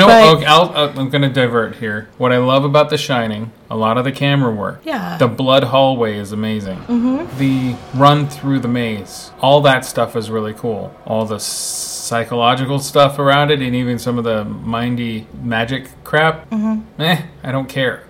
[0.07, 2.09] but- okay, I'll, uh, I'm going to divert here.
[2.19, 4.81] What I love about The Shining, a lot of the camera work.
[4.85, 5.19] Yeah.
[5.19, 6.79] The blood hallway is amazing.
[6.89, 7.37] Mhm.
[7.39, 10.95] The run through the maze, all that stuff is really cool.
[11.07, 16.49] All the psychological stuff around it, and even some of the mindy magic crap.
[16.51, 16.83] Mhm.
[16.99, 18.05] Eh, I don't care.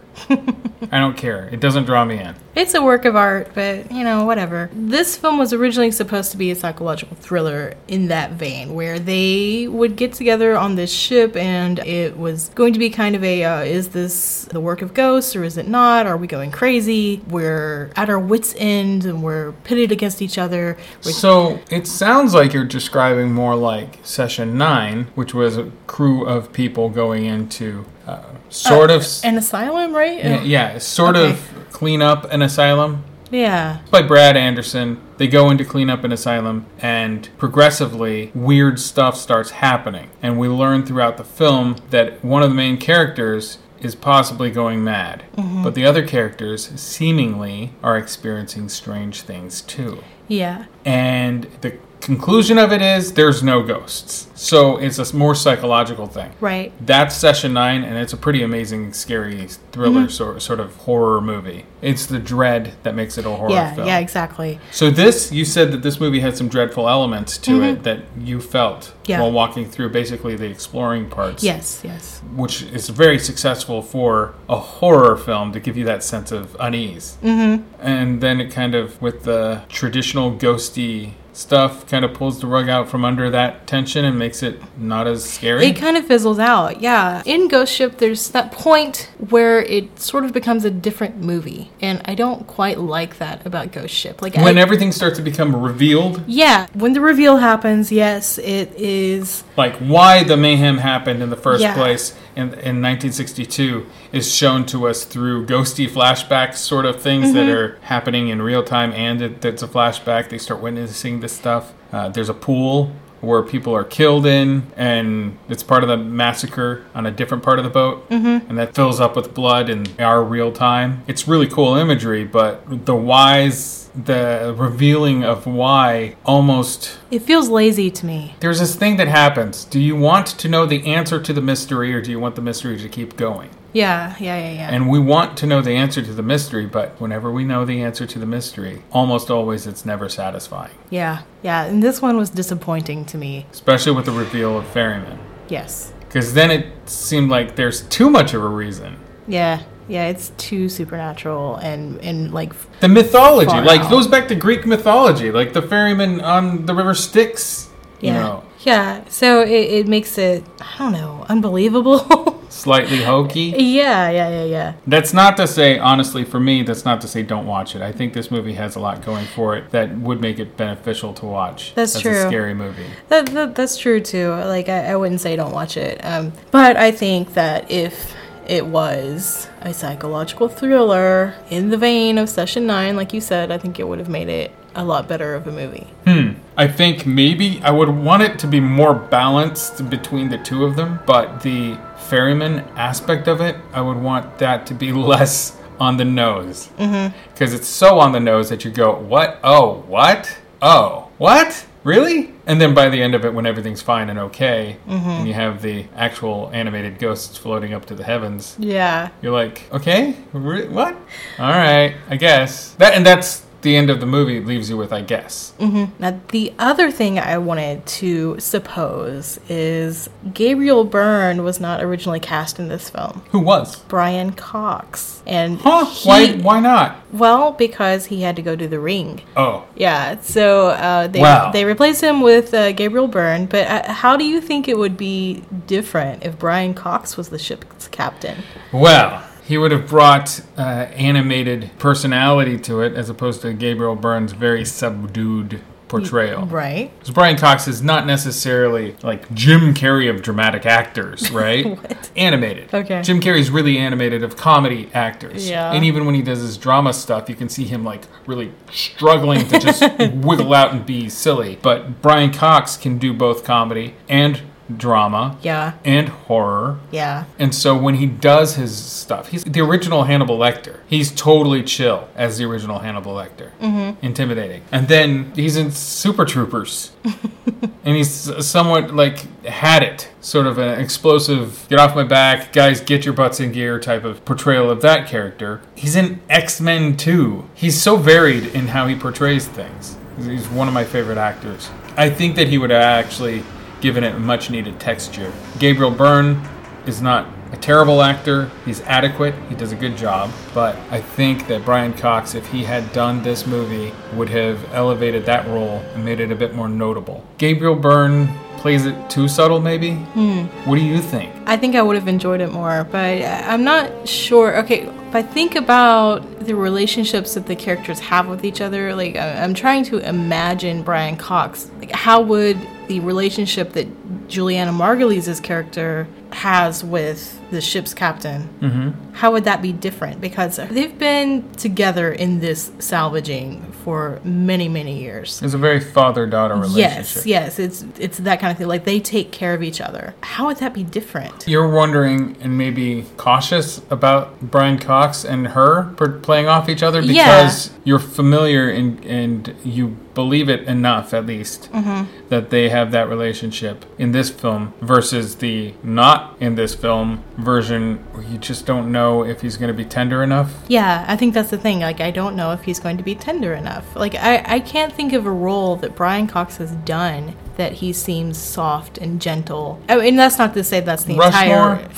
[0.91, 1.49] I don't care.
[1.53, 2.35] It doesn't draw me in.
[2.55, 4.69] It's a work of art, but you know, whatever.
[4.75, 9.69] This film was originally supposed to be a psychological thriller in that vein, where they
[9.69, 13.43] would get together on this ship and it was going to be kind of a
[13.45, 16.07] uh, is this the work of ghosts or is it not?
[16.07, 17.23] Are we going crazy?
[17.29, 20.77] We're at our wits' end and we're pitted against each other.
[21.05, 26.27] We're- So it sounds like you're describing more like Session 9, which was a crew
[26.27, 29.07] of people going into uh, sort Uh, of.
[29.25, 30.19] an asylum, right?
[30.19, 31.31] Yeah, yeah, sort Okay.
[31.31, 31.41] of
[31.73, 33.05] clean up an asylum.
[33.31, 33.79] Yeah.
[33.91, 39.53] By Brad Anderson, they go into clean up an asylum, and progressively, weird stuff starts
[39.53, 40.09] happening.
[40.23, 44.85] And we learn throughout the film that one of the main characters is possibly going
[44.85, 45.65] mad, Mhm.
[45.65, 50.05] but the other characters seemingly are experiencing strange things too.
[50.29, 50.65] Yeah.
[50.85, 54.27] And the conclusion of it is there's no ghosts.
[54.35, 56.33] So it's a more psychological thing.
[56.41, 56.73] Right.
[56.85, 60.11] That's session nine, and it's a pretty amazing, scary thriller Mhm.
[60.11, 61.65] sort, sort of horror movie.
[61.81, 63.87] It's the dread that makes it a horror yeah, film.
[63.87, 64.59] yeah, exactly.
[64.73, 67.73] So this, you said that this movie had some dreadful elements to Mhm.
[67.73, 69.21] it that you felt Yeah.
[69.21, 71.45] while walking through basically the exploring parts.
[71.45, 72.21] Yes, yes.
[72.35, 77.17] Which is very successful for a horror film to give you that sense of unease.
[77.23, 77.63] Mhm.
[77.81, 82.69] And then it kind of, with the traditional ghosty stuff kind of pulls the rug
[82.69, 85.67] out from under that tension and makes it not as scary.
[85.67, 87.23] It kind of fizzles out, yeah.
[87.25, 92.03] In Ghost Ship, there's that point where it sort of becomes a different movie, and
[92.05, 94.21] I don't quite like that about Ghost Ship.
[94.21, 98.73] Like when I, everything starts to become revealed, yeah, when the reveal happens, yes, it
[98.77, 99.43] is.
[99.57, 101.75] like why the mayhem happened in the first Yeah.
[101.75, 107.47] place in, in 1962 is shown to us through ghosty flashbacks sort of things that
[107.47, 107.55] Mhm.
[107.55, 111.73] are happening in real time and it, it's a flashback they start witnessing this stuff
[111.93, 112.91] uh, there's a pool
[113.21, 117.59] where people are killed in and it's part of the massacre on a different part
[117.59, 118.49] of the boat Mhm.
[118.49, 122.65] and that fills up with blood in our real time it's really cool imagery but
[122.87, 128.35] the whys the revealing of why almost It feels lazy to me.
[128.41, 129.65] there's this thing that happens.
[129.65, 132.43] Do you want to know the answer to the mystery or do you want the
[132.43, 133.51] mystery to keep going?
[133.75, 134.69] Yeah, yeah, yeah, yeah.
[134.71, 137.83] And we want to know the answer to the mystery, but whenever we know the
[137.83, 140.75] answer to the mystery, almost always it's never satisfying.
[140.91, 141.65] yeah, yeah.
[141.65, 143.47] And this one was disappointing to me.
[143.51, 145.19] Especially with the reveal of Ferryman.
[145.49, 145.93] Yes.
[146.01, 148.99] Because then it seemed like there's too much of a reason.
[149.27, 150.09] Yeah, yeah.
[150.09, 153.91] It's too supernatural and and like The mythology, like, out.
[153.91, 157.69] goes back to Greek mythology, like the ferryman on the river Styx.
[158.01, 159.05] You yeah, know, yeah.
[159.09, 162.39] So it, it makes it I don't know unbelievable.
[162.53, 163.55] slightly hokey.
[163.59, 164.73] yeah, yeah, yeah, yeah.
[164.87, 167.83] That's not to say, honestly, for me, that's not to say don't watch it.
[167.83, 171.13] I think this movie has a lot going for it that would make it beneficial
[171.15, 171.75] to watch.
[171.75, 172.13] That's as true.
[172.13, 172.87] a scary movie.
[173.09, 174.31] That, that that's true too.
[174.31, 178.15] Like I, I wouldn't say don't watch it, um, but I think that if
[178.47, 183.59] it was a psychological thriller in the vein of Session Nine, like you said, I
[183.59, 185.87] think it would have made it a lot better of a movie.
[186.05, 186.33] Hmm.
[186.57, 190.77] I think maybe I would want it to be more balanced between the two of
[190.77, 191.79] them, but the
[192.09, 196.69] ferryman aspect of it, I would want that to be less on the nose.
[196.77, 199.39] Because it's so on the nose that you go, what?
[199.43, 200.39] Oh, what?
[200.61, 201.67] Oh, what?
[201.85, 202.32] Really?
[202.47, 205.19] And then by the end of it, when everything's fine and okay, Mhm.
[205.21, 209.09] and you have the actual animated ghosts floating up to the heavens, Yeah.
[209.23, 210.97] you're like, okay, what?
[211.39, 214.41] All right, I guess that, and that's the end of the movie.
[214.41, 215.53] Leaves you with, I guess.
[215.59, 222.21] hmm Now, the other thing I wanted to suppose is Gabriel Byrne was not originally
[222.21, 223.23] cast in this film.
[223.31, 223.77] Who was?
[223.89, 225.23] Brian Cox.
[225.27, 225.87] And Huh?
[225.87, 226.33] he- Why?
[226.35, 226.97] Why not?
[227.13, 229.23] Well, because he had to go do the ring.
[229.37, 231.51] Oh, Yeah, so uh, they Wow.
[231.53, 233.47] they replaced him with uh, Gabriel Byrne.
[233.47, 237.39] But uh, how do you think it would be different if Brian Cox was the
[237.39, 238.39] ship's captain?
[238.73, 244.33] well, he would have brought uh, animated personality to it, as opposed to Gabriel Byrne's
[244.33, 245.61] very subdued
[245.93, 246.47] portrayal.
[246.47, 246.91] Right.
[246.99, 251.79] Because Brian Cox is not necessarily like Jim Carrey of dramatic actors, right?
[252.17, 252.73] Animated.
[252.73, 253.03] Okay.
[253.03, 255.49] Jim Carrey's really animated of comedy actors.
[255.49, 255.71] Yeah.
[255.73, 259.47] And even when he does his drama stuff, you can see him like really struggling
[259.49, 259.83] to just
[260.15, 261.59] wiggle out and be silly.
[261.61, 264.41] But Brian Cox can do both comedy and
[264.79, 265.73] drama Yeah.
[265.85, 266.79] and horror.
[266.91, 267.25] Yeah.
[267.39, 270.77] And so when he does his stuff, he's the original Hannibal Lecter.
[270.87, 273.51] He's totally chill as the original Hannibal Lecter.
[273.63, 273.97] Mhm.
[274.03, 274.63] Intimidating.
[274.73, 276.93] And then he's in Super Troopers.
[277.85, 280.09] and he's somewhat like had it.
[280.21, 284.05] Sort of an explosive, get off my back, guys, get your butts in gear type
[284.05, 285.61] of portrayal of that character.
[285.75, 287.49] He's in X Men 2.
[287.55, 289.97] He's so varied in how he portrays things.
[290.23, 291.71] He's one of my favorite actors.
[291.97, 293.43] I think that he would actually
[293.83, 295.31] given it much needed texture.
[295.59, 296.41] Gabriel Byrne
[296.87, 298.51] is not a terrible actor.
[298.65, 299.35] He's adequate.
[299.51, 300.31] He does a good job.
[300.55, 305.27] But I think that Brian Cox, if he had done this movie, would have elevated
[305.27, 307.23] that role and made it a bit more notable.
[307.37, 309.95] Gabriel Byrne plays it too subtle, maybe?
[309.95, 310.45] Hmm.
[310.69, 311.35] What do you think?
[311.47, 314.57] I think I would have enjoyed it more, but I'm not sure.
[314.59, 319.17] Okay, if I think about the relationships that the characters have with each other, like
[319.17, 321.71] I'm trying to imagine Brian Cox.
[321.81, 322.57] Like, how would
[322.93, 328.49] the relationship that Julianna Margulies' character has with the ship's captain?
[328.61, 329.13] Mm-hmm.
[329.15, 330.21] How would that be different?
[330.21, 335.41] Because they've been together in this salvaging for many, many years.
[335.43, 337.27] It's a very father-daughter relationship.
[337.27, 338.69] Yes, yes, it's it's that kind of thing.
[338.69, 340.15] Like they take care of each other.
[340.23, 341.47] How would that be different?
[341.47, 347.13] You're wondering and maybe cautious about Brian Cox and her playing off each other Yeah.
[347.43, 352.07] because you're familiar and and you believe it enough at least Mhm.
[352.29, 357.99] that they have that relationship in this film versus the not in this film version
[358.13, 360.55] where you just don't know if he's going to be tender enough.
[360.69, 361.81] Yeah, I think that's the thing.
[361.81, 363.97] Like, I don't know if he's going to be tender enough.
[363.97, 367.93] Like, I, I can't think of a role that Brian Cox has done that he
[367.93, 369.81] seems soft and gentle.
[369.89, 371.81] I mean, that's not to say that's the Rushmore?
[371.81, 371.89] entire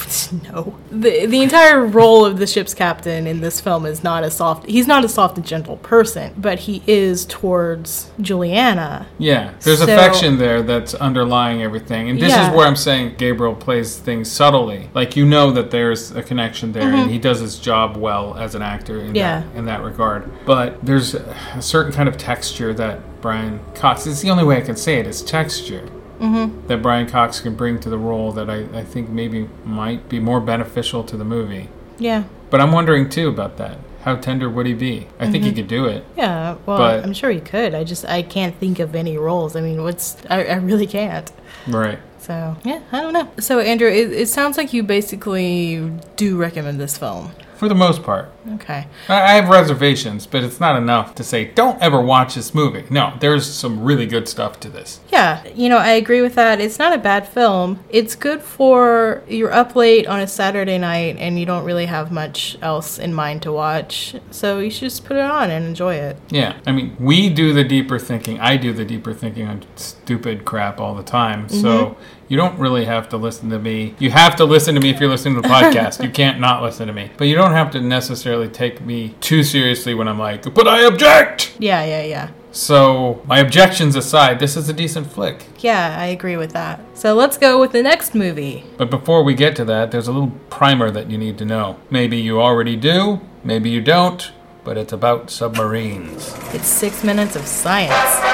[0.52, 0.76] no.
[0.90, 4.66] The the entire role of the ship's captain in this film is not a soft.
[4.66, 9.06] He's not a soft and gentle person, but he is towards Julianna.
[9.18, 12.08] Yeah, there's So- affection there that's underlying everything.
[12.10, 12.50] And this Yeah.
[12.50, 14.90] is where I'm saying Gabriel plays things subtly.
[14.94, 17.02] Like you know that there's a connection there Mhm.
[17.02, 19.40] and he does his job well as an actor in Yeah.
[19.40, 20.30] that in that regard.
[20.44, 24.60] But there's a certain kind of texture that Brian Cox it's the only way I
[24.60, 25.88] can say it is texture
[26.20, 26.66] Mhm.
[26.68, 30.20] that Brian Cox can bring to the role that I, I think maybe might be
[30.20, 31.70] more beneficial to the movie.
[31.98, 32.24] Yeah.
[32.50, 33.78] But I'm wondering too about that.
[34.02, 35.06] How tender would he be?
[35.18, 35.56] I think he Mhm.
[35.56, 36.04] could do it.
[36.18, 37.74] Yeah, well, But- I'm sure he could.
[37.74, 39.56] I just I can't think of any roles.
[39.56, 41.32] I mean, what's I, I really can't.
[41.66, 41.98] Right.
[42.20, 43.28] So yeah, I don't know.
[43.40, 47.30] So Andrew, it, it sounds like you basically do recommend this film.
[47.56, 48.30] For the most part.
[48.54, 48.86] Okay.
[49.08, 52.84] I have reservations, but it's not enough to say don't ever watch this movie.
[52.90, 55.00] No, there's some really good stuff to this.
[55.10, 56.60] Yeah, you know, I agree with that.
[56.60, 57.82] It's not a bad film.
[57.88, 62.12] It's good for you're up late on a Saturday night and you don't really have
[62.12, 64.14] much else in mind to watch.
[64.30, 66.16] So you should just put it on and enjoy it.
[66.30, 68.40] Yeah, I mean, we do the deeper thinking.
[68.40, 71.46] I do the deeper thinking on stupid crap all the time.
[71.48, 71.62] Mhm.
[71.62, 71.96] So
[72.28, 73.94] you don't really have to listen to me.
[73.98, 76.02] You have to listen to me if you're listening to the podcast.
[76.02, 77.10] you can't not listen to me.
[77.16, 80.82] But you don't have to necessarily take me too seriously when I'm like, but I
[80.82, 81.54] object!
[81.58, 82.30] Yeah, yeah, yeah.
[82.52, 85.44] So, my objections aside, this is a decent flick.
[85.58, 86.80] Yeah, I agree with that.
[86.96, 88.64] So let's go with the next movie.
[88.76, 91.80] But before we get to that, there's a little primer that you need to know.
[91.90, 94.30] Maybe you already do, maybe you don't,
[94.62, 96.32] but it's about submarines.
[96.54, 98.33] It's six minutes of science.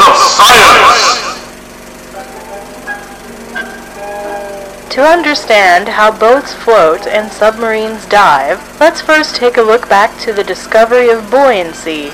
[0.00, 0.32] Of!
[4.92, 10.34] To understand how boats float and submarines dive, let's first take a look back to
[10.34, 12.12] the discovery of buoyancy,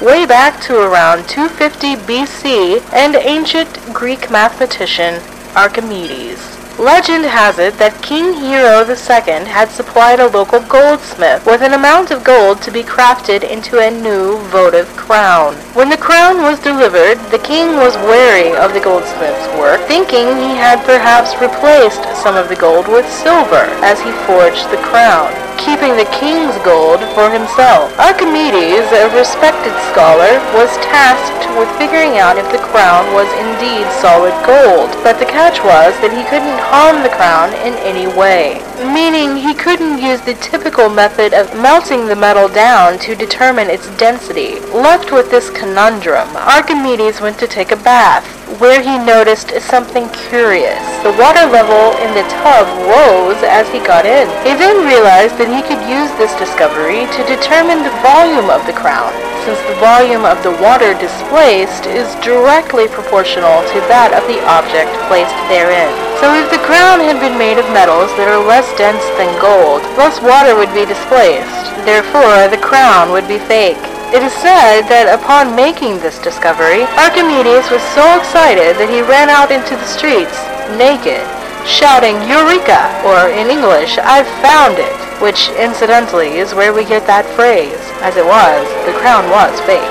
[0.00, 5.22] way back to around 250 BC and ancient Greek mathematician
[5.54, 6.55] Archimedes.
[6.78, 12.10] Legend has it that King Hiero II had supplied a local goldsmith with an amount
[12.10, 15.54] of gold to be crafted into a new votive crown.
[15.72, 20.52] When the crown was delivered, the king was wary of the goldsmith's work, thinking he
[20.52, 25.96] had perhaps replaced some of the gold with silver as he forged the crown, keeping
[25.96, 27.92] the king's gold for himself.
[27.98, 34.34] Archimedes, a respected scholar, was tasked with figuring out if the crown was indeed solid
[34.44, 38.60] gold, but the catch was that he couldn't harm the crown in any way,
[38.92, 43.88] meaning he couldn't use the typical method of melting the metal down to determine its
[43.96, 44.60] density.
[44.70, 48.24] Left with this conundrum, Archimedes went to take a bath,
[48.60, 50.80] where he noticed something curious.
[51.02, 54.28] The water level in the tub rose as he got in.
[54.46, 58.74] He then realized that he could use this discovery to determine the volume of the
[58.74, 59.12] crown,
[59.46, 64.90] since the volume of the water displaced is directly proportional to that of the object
[65.06, 65.92] placed therein.
[66.18, 69.84] So if the crown had been made of metals that are less dense than gold,
[69.94, 71.70] less water would be displaced.
[71.86, 73.78] Therefore, the crown would be fake.
[74.14, 79.26] It is said that upon making this discovery, Archimedes was so excited that he ran
[79.26, 80.38] out into the streets,
[80.78, 81.22] naked,
[81.66, 83.02] shouting, Eureka!
[83.02, 84.94] Or in English, I've found it!
[85.20, 87.82] Which, incidentally, is where we get that phrase.
[88.00, 89.82] As it was, the crown was fake.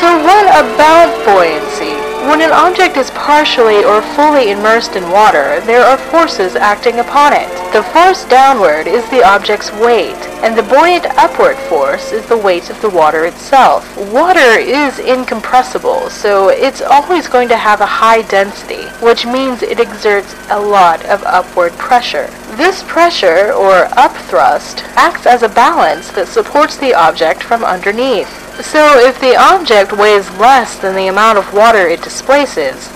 [0.00, 2.03] So what about buoyancy?
[2.24, 7.34] When an object is partially or fully immersed in water, there are forces acting upon
[7.34, 7.48] it.
[7.74, 12.70] The force downward is the object's weight, and the buoyant upward force is the weight
[12.70, 13.84] of the water itself.
[14.10, 19.78] Water is incompressible, so it's always going to have a high density, which means it
[19.78, 22.30] exerts a lot of upward pressure.
[22.56, 28.30] This pressure, or upthrust, acts as a balance that supports the object from underneath.
[28.62, 32.94] So if the object weighs less than the amount of water it displaces,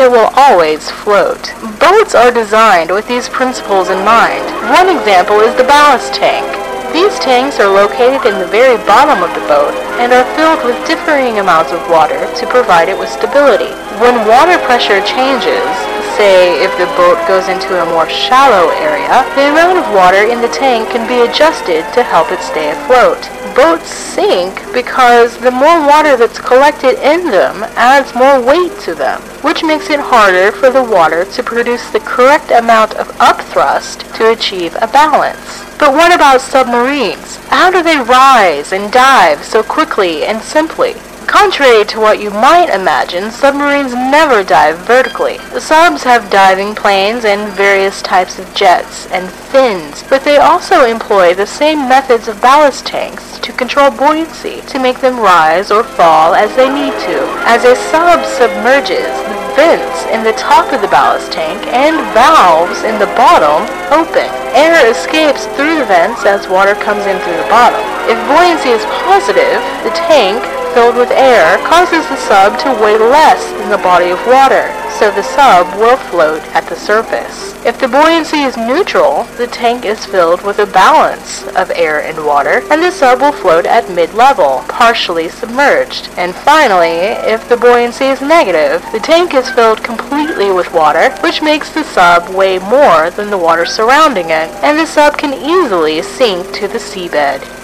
[0.00, 1.52] it will always float.
[1.76, 4.42] Boats are designed with these principles in mind.
[4.72, 6.48] One example is the ballast tank.
[6.96, 10.80] These tanks are located in the very bottom of the boat and are filled with
[10.88, 13.70] differing amounts of water to provide it with stability.
[14.00, 15.68] When water pressure changes,
[16.16, 20.40] say if the boat goes into a more shallow area, the amount of water in
[20.40, 23.18] the tank can be adjusted to help it stay afloat.
[23.54, 29.20] Boats sink because the more water that's collected in them adds more weight to them,
[29.42, 34.32] which makes it harder for the water to produce the correct amount of upthrust to
[34.32, 35.62] achieve a balance.
[35.78, 37.36] But what about submarines?
[37.48, 40.94] How do they rise and dive so quickly and simply?
[41.34, 45.36] Contrary to what you might imagine, submarines never dive vertically.
[45.50, 50.86] The subs have diving planes and various types of jets and fins, but they also
[50.86, 55.82] employ the same methods of ballast tanks to control buoyancy, to make them rise or
[55.82, 57.18] fall as they need to.
[57.50, 62.84] As a sub submerges, the vents in the top of the ballast tank and valves
[62.86, 64.30] in the bottom open.
[64.54, 67.82] Air escapes through the vents as water comes in through the bottom.
[68.06, 70.38] If buoyancy is positive, the tank
[70.74, 75.08] filled with air causes the sub to weigh less than the body of water, so
[75.12, 77.54] the sub will float at the surface.
[77.64, 82.26] If the buoyancy is neutral, the tank is filled with a balance of air and
[82.26, 86.10] water, and the sub will float at mid-level, partially submerged.
[86.16, 91.40] And finally, if the buoyancy is negative, the tank is filled completely with water, which
[91.40, 96.02] makes the sub weigh more than the water surrounding it, and the sub can easily
[96.02, 97.63] sink to the seabed.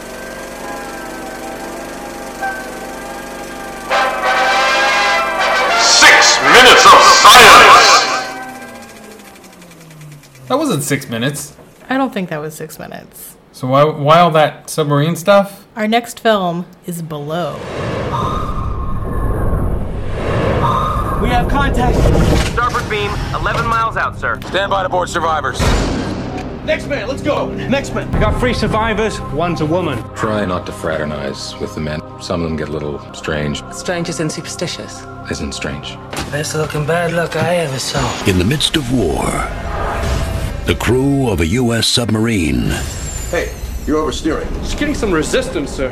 [10.51, 11.57] That wasn't six minutes.
[11.89, 13.37] I don't think that was six minutes.
[13.53, 15.65] So why, why all that submarine stuff?
[15.77, 17.55] Our next film is Below.
[21.23, 21.97] We have contact.
[22.49, 24.41] Starboard beam, 11 miles out, sir.
[24.49, 25.61] Stand by to board survivors.
[26.65, 27.55] Next man, let's go.
[27.69, 28.11] Next man.
[28.11, 30.03] We got three survivors, one's a woman.
[30.17, 32.01] Try not to fraternize with the men.
[32.21, 33.63] Some of them get a little strange.
[33.73, 35.05] Strange and superstitious.
[35.31, 35.95] Isn't strange.
[36.33, 38.27] Best looking bad luck I ever saw.
[38.27, 39.25] In the midst of war,
[40.71, 41.89] the crew of a U.S.
[41.89, 42.71] submarine
[43.31, 43.53] Hey,
[43.89, 44.49] you're oversteering.
[44.61, 45.91] Just getting some resistance, sir.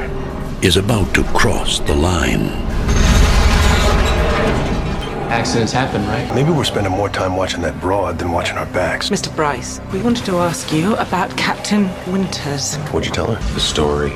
[0.62, 2.46] is about to cross the line.
[5.32, 6.32] Accidents happen, right?
[6.32, 9.10] Maybe we're spending more time watching that broad than watching our backs.
[9.10, 9.34] Mr.
[9.34, 12.76] Brice, we wanted to ask you about Captain Winters.
[12.92, 13.54] What'd you tell her?
[13.54, 14.10] The story.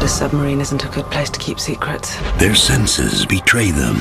[0.00, 2.16] The submarine isn't a good place to keep secrets.
[2.38, 3.96] Their senses betray them.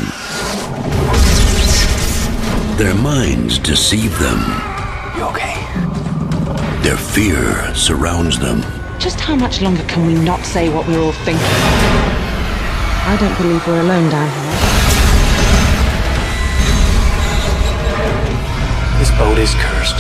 [2.77, 4.39] Their minds deceive them.
[5.17, 5.54] You okay?
[6.85, 8.61] Their fear surrounds them.
[8.99, 11.41] Just how much longer can we not say what we're all thinking?
[11.41, 14.51] I don't believe we're alone down here.
[18.99, 19.95] This boat is cursed.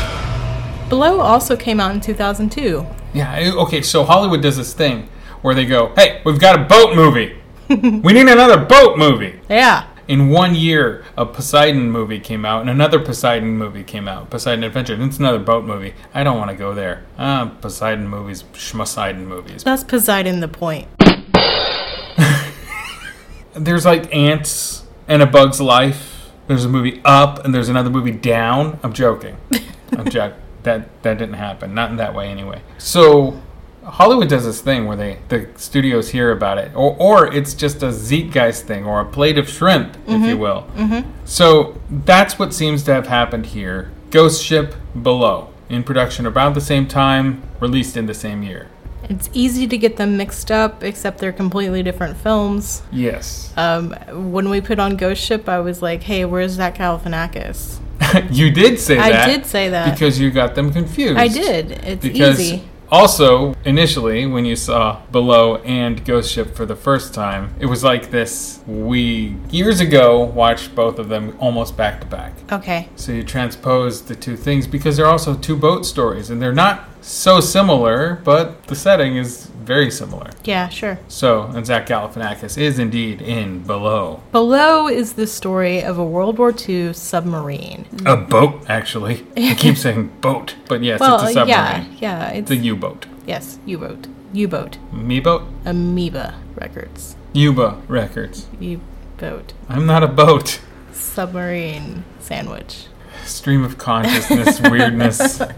[0.87, 2.85] Below also came out in 2002.
[3.15, 5.09] Yeah, okay, so Hollywood does this thing
[5.41, 7.35] where they go, hey, we've got a boat movie.
[7.67, 9.39] we need another boat movie.
[9.49, 9.87] Yeah.
[10.07, 14.29] In one year, a Poseidon movie came out, and another Poseidon movie came out.
[14.29, 14.93] Poseidon Adventure.
[14.93, 15.95] And it's another boat movie.
[16.13, 17.03] I don't want to go there.
[17.17, 19.63] Ah, Poseidon movies, Schmoseidon movies.
[19.63, 20.87] That's Poseidon the point.
[23.55, 26.29] There's like ants and a bug's life.
[26.47, 28.79] There's a movie Up, and there's another movie Down.
[28.83, 29.37] I'm joking.
[29.97, 30.39] I'm joking.
[30.61, 31.73] That that didn't happen.
[31.73, 32.61] Not in that way, anyway.
[32.77, 33.41] So
[33.85, 37.83] Hollywood does this thing where they the studios hear about it, or or it's just
[37.83, 40.67] a zeitgeist thing, or a plate of shrimp, if you will.
[40.75, 41.09] Mm-hmm.
[41.25, 43.91] So that's what seems to have happened here.
[44.11, 48.69] Ghost Ship Below, in production about the same time, released in the same year.
[49.07, 52.81] It's easy to get them mixed up, except they're completely different films.
[52.91, 53.53] Yes.
[53.55, 53.91] Um,
[54.31, 57.79] when we put on Ghost Ship, I was like, "Hey, where's Zach Galifianakis?"
[58.31, 59.29] you did say I that.
[59.29, 59.91] I did say that.
[59.93, 61.17] because you got them confused.
[61.17, 61.71] I did.
[61.71, 62.63] It's because easy.
[62.91, 67.83] Also initially when you saw Below and Ghost Ship for the first time, it was
[67.83, 68.61] like this.
[68.67, 72.33] We years ago watched both of them almost back to back.
[72.51, 72.89] Okay.
[72.95, 76.94] So you transpose the two things because they're also two boat stories and they're not
[77.07, 80.29] so similar, but the setting is very similar.
[80.43, 80.99] Yeah, sure.
[81.07, 84.21] So, and Zach Galifianakis is indeed in Below.
[84.31, 87.85] Below is the story of a World War II submarine.
[88.05, 89.25] A boat, actually.
[89.37, 91.47] I keep saying boat, but yes, well, it's a submarine.
[91.47, 93.05] yeah, yeah, it's It's a U-boat.
[93.27, 95.43] yes, U-boat, U-boat, Me boat?
[95.65, 98.47] Amoeba Records, Yuba Records.
[98.59, 100.59] U-boat, I'm not a boat.
[100.91, 102.87] submarine sandwich.
[103.25, 105.41] Stream of consciousness, weirdness.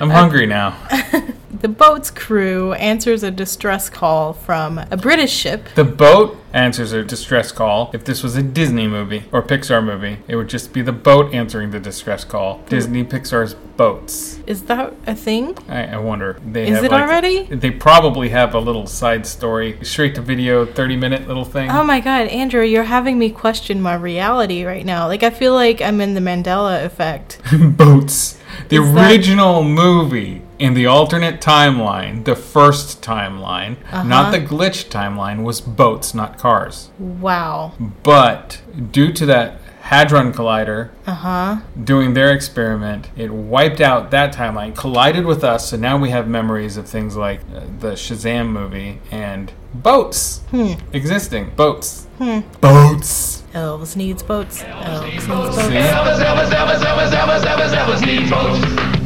[0.00, 0.76] I'm uh, hungry now.
[1.60, 5.66] The boat's crew answers a distress call from a British ship.
[5.74, 7.90] The boat answers a distress call.
[7.92, 11.34] If this was a Disney movie or Pixar movie, it would just be the boat
[11.34, 12.58] answering the distress call.
[12.58, 12.68] Hmm.
[12.68, 14.38] Disney Pixar's boats.
[14.46, 15.58] Is that a thing?
[15.68, 16.38] I, I wonder.
[16.46, 17.42] They Is have it like- already?
[17.44, 21.70] They probably have a little side story, straight to video, 30 minute little thing.
[21.70, 25.08] Oh my god, Andrew, you're having me question my reality right now.
[25.08, 27.40] Like I feel like I'm in the Mandela effect.
[27.76, 28.38] boats.
[28.68, 34.02] The Is that- original movie in the alternate timeline, the first timeline, Uh-huh.
[34.02, 36.90] not the glitch timeline, was boats, not cars.
[36.98, 37.72] Wow.
[38.02, 38.60] But
[38.92, 41.56] due to that Hadron Collider Uh huh.
[41.82, 43.08] doing their experiment.
[43.16, 47.16] It wiped out that timeline, collided with us, so now we have memories of things
[47.16, 50.72] like uh, the Shazam movie and boats Hmm.
[50.92, 51.52] existing.
[51.56, 52.06] Boats.
[52.18, 52.40] Hmm.
[52.60, 53.37] Boats.
[53.54, 54.62] Elvis needs boats.
[54.62, 55.58] Elvis needs boats.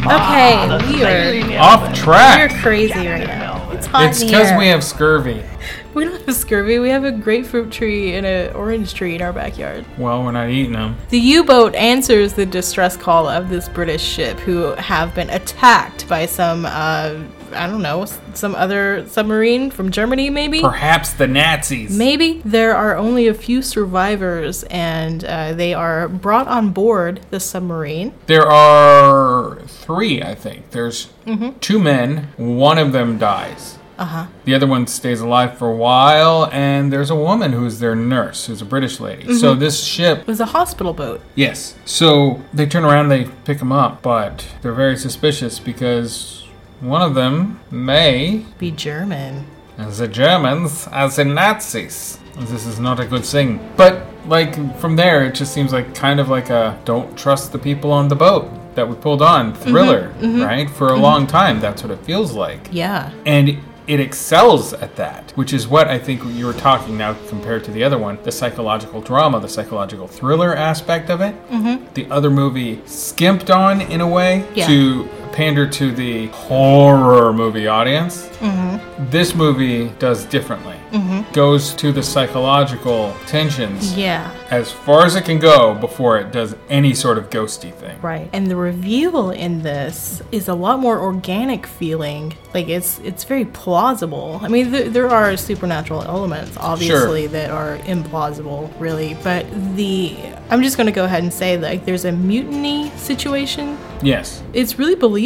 [0.05, 2.51] Okay, we are Off track.
[2.51, 3.71] We're crazy right now.
[3.71, 5.43] It's hot It's because we have scurvy.
[5.95, 6.79] We don't have scurvy.
[6.79, 9.85] We have a grapefruit tree and an orange tree in our backyard.
[9.99, 10.97] Well, we're not eating them.
[11.11, 16.25] The U-boat answers the distress call of this British ship, who have been attacked by
[16.25, 17.17] some, uh,
[17.55, 20.61] I don't know, some other submarine from Germany, maybe.
[20.61, 21.97] Perhaps the Nazis.
[21.97, 27.41] Maybe there are only a few survivors, and uh, they are brought on board the
[27.41, 28.13] submarine.
[28.27, 30.71] There are three, I think.
[30.71, 31.61] There's Mhm.
[31.61, 32.29] two men.
[32.37, 33.79] One of them dies.
[33.99, 34.27] Uh huh.
[34.47, 38.47] The other one stays alive for a while, and there's a woman who's their nurse,
[38.47, 39.35] who's a British lady.
[39.35, 39.61] So Mhm.
[39.61, 41.21] this ship It was a hospital boat.
[41.35, 41.75] Yes.
[41.85, 46.42] So they turn around, they pick them up, but they're very suspicious because
[46.83, 49.47] one of them may, Be German.
[49.79, 52.19] as the Germans, as in Nazis.
[52.39, 53.61] This is not a good thing.
[53.77, 57.59] But like from there, it just seems like kind of like a don't trust the
[57.59, 60.45] people on the boat that we pulled on thriller, mhm.
[60.45, 60.69] right?
[60.69, 61.01] For a Mhm.
[61.03, 62.69] long time, that's what it feels like.
[62.73, 63.11] Yeah.
[63.27, 67.65] And it excels at that, which is what I think you were talking now compared
[67.65, 71.35] to the other one the psychological drama, the psychological thriller aspect of it.
[71.51, 71.85] Mm-hmm.
[71.95, 74.67] The other movie skimped on in a way Yeah.
[74.69, 78.29] to pander to the horror movie audience.
[78.41, 79.11] Mm-hmm.
[79.11, 80.77] This movie does differently.
[80.93, 81.33] Mhm.
[81.33, 84.31] Goes to the psychological tensions Yeah.
[84.51, 87.97] as far as it can go before it does any sort of ghosty thing.
[88.03, 88.29] Right.
[88.33, 92.35] And the reveal in this is a lot more organic feeling.
[92.53, 94.41] Like it's it's very plausible.
[94.43, 100.15] I mean, th- there are supernatural elements obviously that are implausible, really, but the
[100.51, 103.79] I'm just going to go ahead and say like there's a mutiny situation.
[104.03, 104.43] Yes.
[104.53, 105.22] It's really believable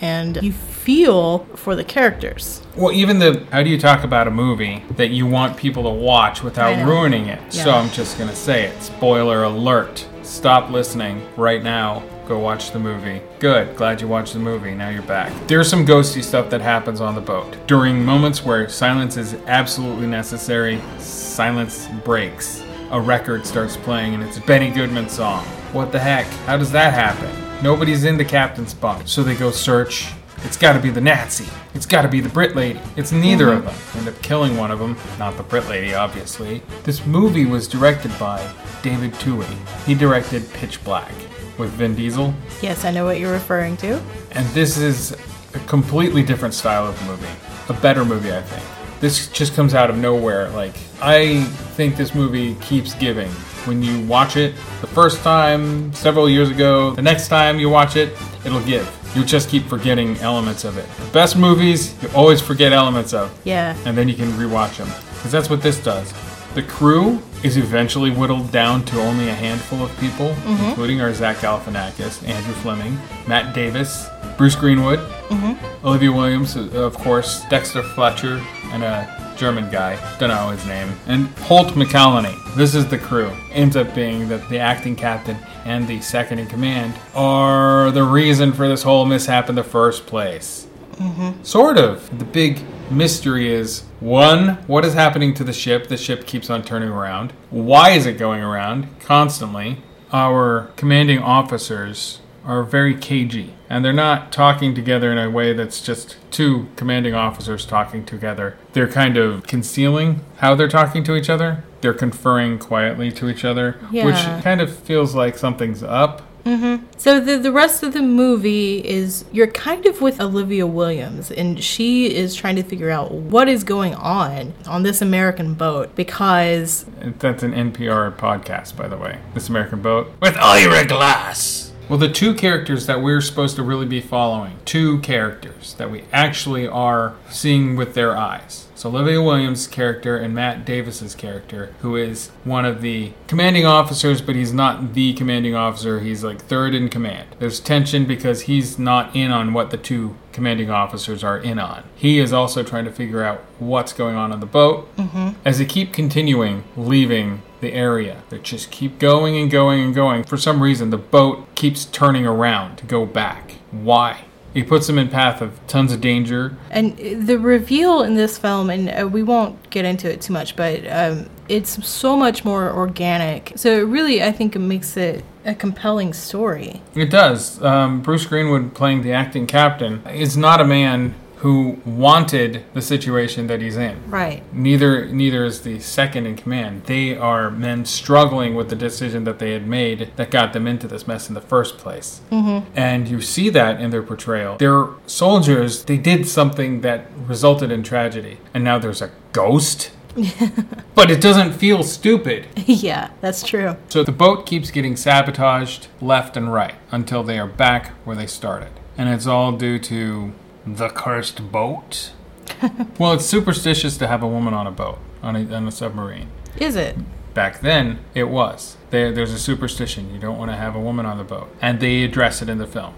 [0.00, 2.62] and you feel for the characters.
[2.76, 5.90] Well, even the how do you talk about a movie that you want people to
[5.90, 7.52] watch without ruining it?
[7.52, 8.82] So I'm just gonna say it.
[8.82, 10.06] Spoiler alert.
[10.22, 12.02] Stop listening right now.
[12.26, 13.20] Go watch the movie.
[13.38, 13.76] Good.
[13.76, 14.74] Glad you watched the movie.
[14.74, 15.30] Now you're back.
[15.46, 17.54] There's some ghosty stuff that happens on the boat.
[17.66, 22.62] During moments where silence is absolutely necessary, silence breaks.
[22.90, 25.44] A record starts playing and it's a Benny Goodman song.
[25.72, 26.26] What the heck?
[26.46, 27.43] How does that happen?
[27.64, 29.08] Nobody's in the captain's bunk.
[29.08, 30.12] So they go search.
[30.42, 31.48] It's got to be the Nazi.
[31.72, 32.78] It's got to be the Brit lady.
[32.94, 33.96] It's neither of mm-hmm.
[33.96, 34.06] them.
[34.06, 34.98] End up killing one of them.
[35.18, 36.60] Not the Brit lady, obviously.
[36.82, 38.46] This movie was directed by
[38.82, 39.56] David Twohy.
[39.86, 41.10] He directed Pitch Black
[41.56, 42.34] with Vin Diesel.
[42.60, 43.98] Yes, I know what you're referring to.
[44.32, 45.12] And this is
[45.54, 47.26] a completely different style of movie.
[47.70, 49.00] A better movie, I think.
[49.00, 50.50] This just comes out of nowhere.
[50.50, 51.44] Like, I
[51.76, 53.30] think this movie keeps giving.
[53.66, 57.96] When you watch it the first time, several years ago, the next time you watch
[57.96, 58.12] it,
[58.44, 58.86] it'll give.
[59.14, 60.86] You'll just keep forgetting elements of it.
[60.98, 63.32] The best movies, you always forget elements of.
[63.44, 63.74] Yeah.
[63.86, 64.88] And then you can rewatch them.
[65.14, 66.12] Because that's what this does.
[66.54, 70.68] The crew is eventually whittled down to only a handful of people, Mhm.
[70.68, 74.06] including our Zach Galifianakis, Andrew Fleming, Matt Davis,
[74.36, 75.56] Bruce Greenwood, Mhm.
[75.84, 78.40] Olivia Williams, uh, of course, Dexter Fletcher,
[78.72, 79.06] and a
[79.36, 82.34] German guy, don't know his name, and Holt McCallany.
[82.56, 83.30] This is the crew.
[83.52, 88.52] Ends up being that the acting captain and the second in command are the reason
[88.52, 90.66] for this whole mishap in the first place.
[91.00, 91.30] Mm-hmm.
[91.42, 92.16] Sort of.
[92.18, 92.60] The big
[92.90, 95.88] mystery is one, what is happening to the ship?
[95.88, 97.32] The ship keeps on turning around.
[97.50, 99.78] Why is it going around constantly?
[100.12, 105.80] Our commanding officers are very cagey and they're not talking together in a way that's
[105.80, 108.56] just two commanding officers talking together.
[108.72, 111.64] They're kind of concealing how they're talking to each other.
[111.80, 114.04] They're conferring quietly to each other, Yeah.
[114.06, 116.22] which kind of feels like something's up.
[116.44, 121.30] hmm So the the rest of the movie is you're kind of with Olivia Williams,
[121.30, 125.94] and she is trying to figure out what is going on on this American boat
[125.96, 126.84] because
[127.18, 129.18] That's an NPR podcast, by the way.
[129.32, 130.12] This American Boat.
[130.20, 131.72] With Ira Glass.
[131.88, 136.04] Well, the two characters that we're supposed to really be following, two characters that we
[136.12, 138.68] actually are seeing with their eyes.
[138.74, 144.20] So Olivia Williams' character and Matt Davis's character, who is one of the commanding officers,
[144.20, 146.00] but he's not the commanding officer.
[146.00, 147.28] He's like third in command.
[147.38, 151.84] There's tension because he's not in on what the two commanding officers are in on.
[151.94, 154.94] He is also trying to figure out what's going on on the boat.
[154.96, 155.34] Mhm.
[155.44, 160.22] As they keep continuing leaving the area, they just keep going and going and going.
[160.22, 163.56] For some reason, the boat keeps turning around to go back.
[163.72, 164.24] Why?
[164.54, 166.56] He puts them in path of tons of danger.
[166.70, 170.54] And the reveal in this film, and uh, we won't get into it too much,
[170.54, 173.52] but um, it's so much more organic.
[173.56, 176.82] So it really, I think, it makes it a compelling story.
[176.94, 177.60] It does.
[177.62, 183.48] Um, Bruce Greenwood playing the acting captain is not a man who wanted the situation
[183.48, 183.94] that he's in.
[184.10, 184.42] Right.
[184.50, 186.84] Neither neither is the second in command.
[186.84, 190.88] They are men struggling with the decision that they had made that got them into
[190.88, 192.22] this mess in the first place.
[192.32, 192.64] Mhm.
[192.74, 194.56] And you see that in their portrayal.
[194.56, 195.84] They're soldiers.
[195.84, 199.90] They did something that resulted in tragedy, and now there's a ghost.
[200.94, 202.46] but it doesn't feel stupid.
[202.56, 203.76] yeah, that's true.
[203.90, 208.26] So the boat keeps getting sabotaged left and right until they are back where they
[208.26, 208.70] started.
[208.96, 210.32] And it's all due to
[210.66, 212.12] the cursed boat.
[212.98, 216.28] well, it's superstitious to have a woman on a boat, on a, on a submarine.
[216.56, 216.96] Is it?
[217.34, 218.76] Back then, it was.
[218.90, 220.12] There, there's a superstition.
[220.14, 221.54] You don't want to have a woman on the boat.
[221.60, 222.94] And they address it in the film.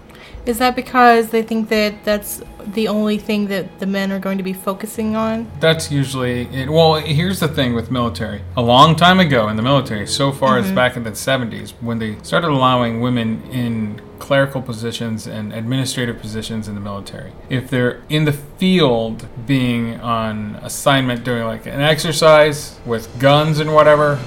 [0.47, 2.41] Is that because they think that that's
[2.73, 5.51] the only thing that the men are going to be focusing on?
[5.59, 6.69] That's usually it.
[6.69, 8.41] Well, here's the thing with military.
[8.55, 10.75] A long time ago in the military, so far as Mhm.
[10.75, 16.67] back in the 70s, when they started allowing women in clerical positions and administrative positions
[16.69, 22.79] in the military, if they're in the field being on assignment doing like an exercise
[22.85, 24.17] with guns and whatever,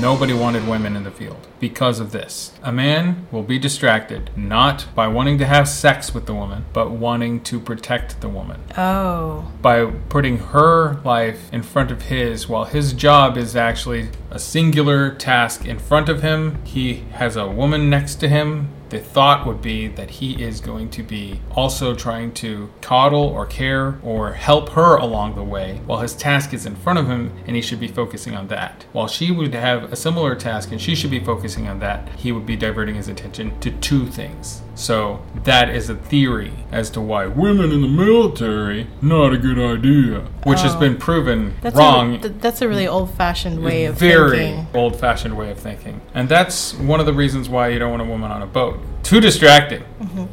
[0.00, 2.52] nobody wanted women in the field because of this.
[2.62, 6.90] A man will be distracted not by wanting to have sex with the woman, but
[6.90, 9.50] wanting to protect the woman Oh.
[9.62, 15.10] by putting her life in front of his while his job is actually a singular
[15.10, 16.58] task in front of him.
[16.64, 18.68] He has a woman next to him.
[18.90, 23.46] The thought would be that he is going to be also trying to coddle or
[23.46, 27.32] care or help her along the way while his task is in front of him
[27.46, 28.84] and he should be focusing on that.
[28.92, 32.32] While she would have a similar task and she should be focusing on that, he
[32.32, 34.62] would be diverting his attention to two things.
[34.80, 39.58] So that is a theory as to why women in the military not a good
[39.58, 40.80] idea, which has Oh.
[40.80, 42.14] been proven That's wrong.
[42.14, 44.18] A, th- that's a really old-fashioned way of thinking.
[44.18, 44.66] very thinking.
[44.72, 48.06] old-fashioned way of thinking, and that's one of the reasons why you don't want a
[48.06, 48.78] woman on a boat.
[49.02, 49.82] Too distracting.
[50.02, 50.28] Mhm.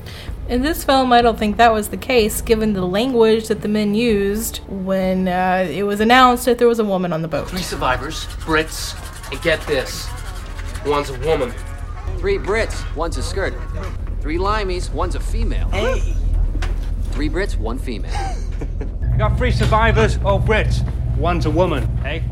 [0.48, 3.68] In this film, I don't think that was the case, given the language that the
[3.68, 7.50] men used when uh, it was announced that there was a woman on the boat.
[7.50, 8.96] Three survivors, Brits,
[9.30, 10.08] and get this,
[10.86, 11.52] one's a woman.
[12.20, 13.54] Three Brits, one's a skirt.
[14.28, 15.70] Three limeys, one's a female.
[15.70, 16.14] Hey!
[17.12, 18.12] Three Brits, one female.
[19.10, 20.86] We got three survivors, all Brits.
[21.16, 22.26] One's a woman, hey?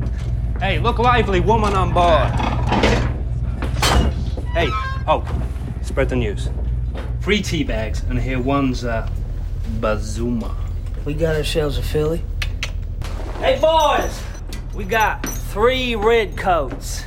[0.60, 2.32] Hey, look lively, woman on board.
[4.50, 4.68] Hey,
[5.08, 5.26] oh,
[5.84, 6.50] spread the news.
[7.22, 9.10] Three tea bags, and here one's a
[9.80, 10.54] Bazuma.
[11.06, 12.22] We got ourselves a filly.
[13.39, 14.22] Hey, boys!
[14.74, 17.06] We got three red coats.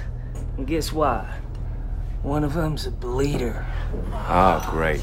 [0.56, 1.26] And guess what?
[2.22, 3.66] One of them's a bleeder.
[4.12, 5.02] Oh, great.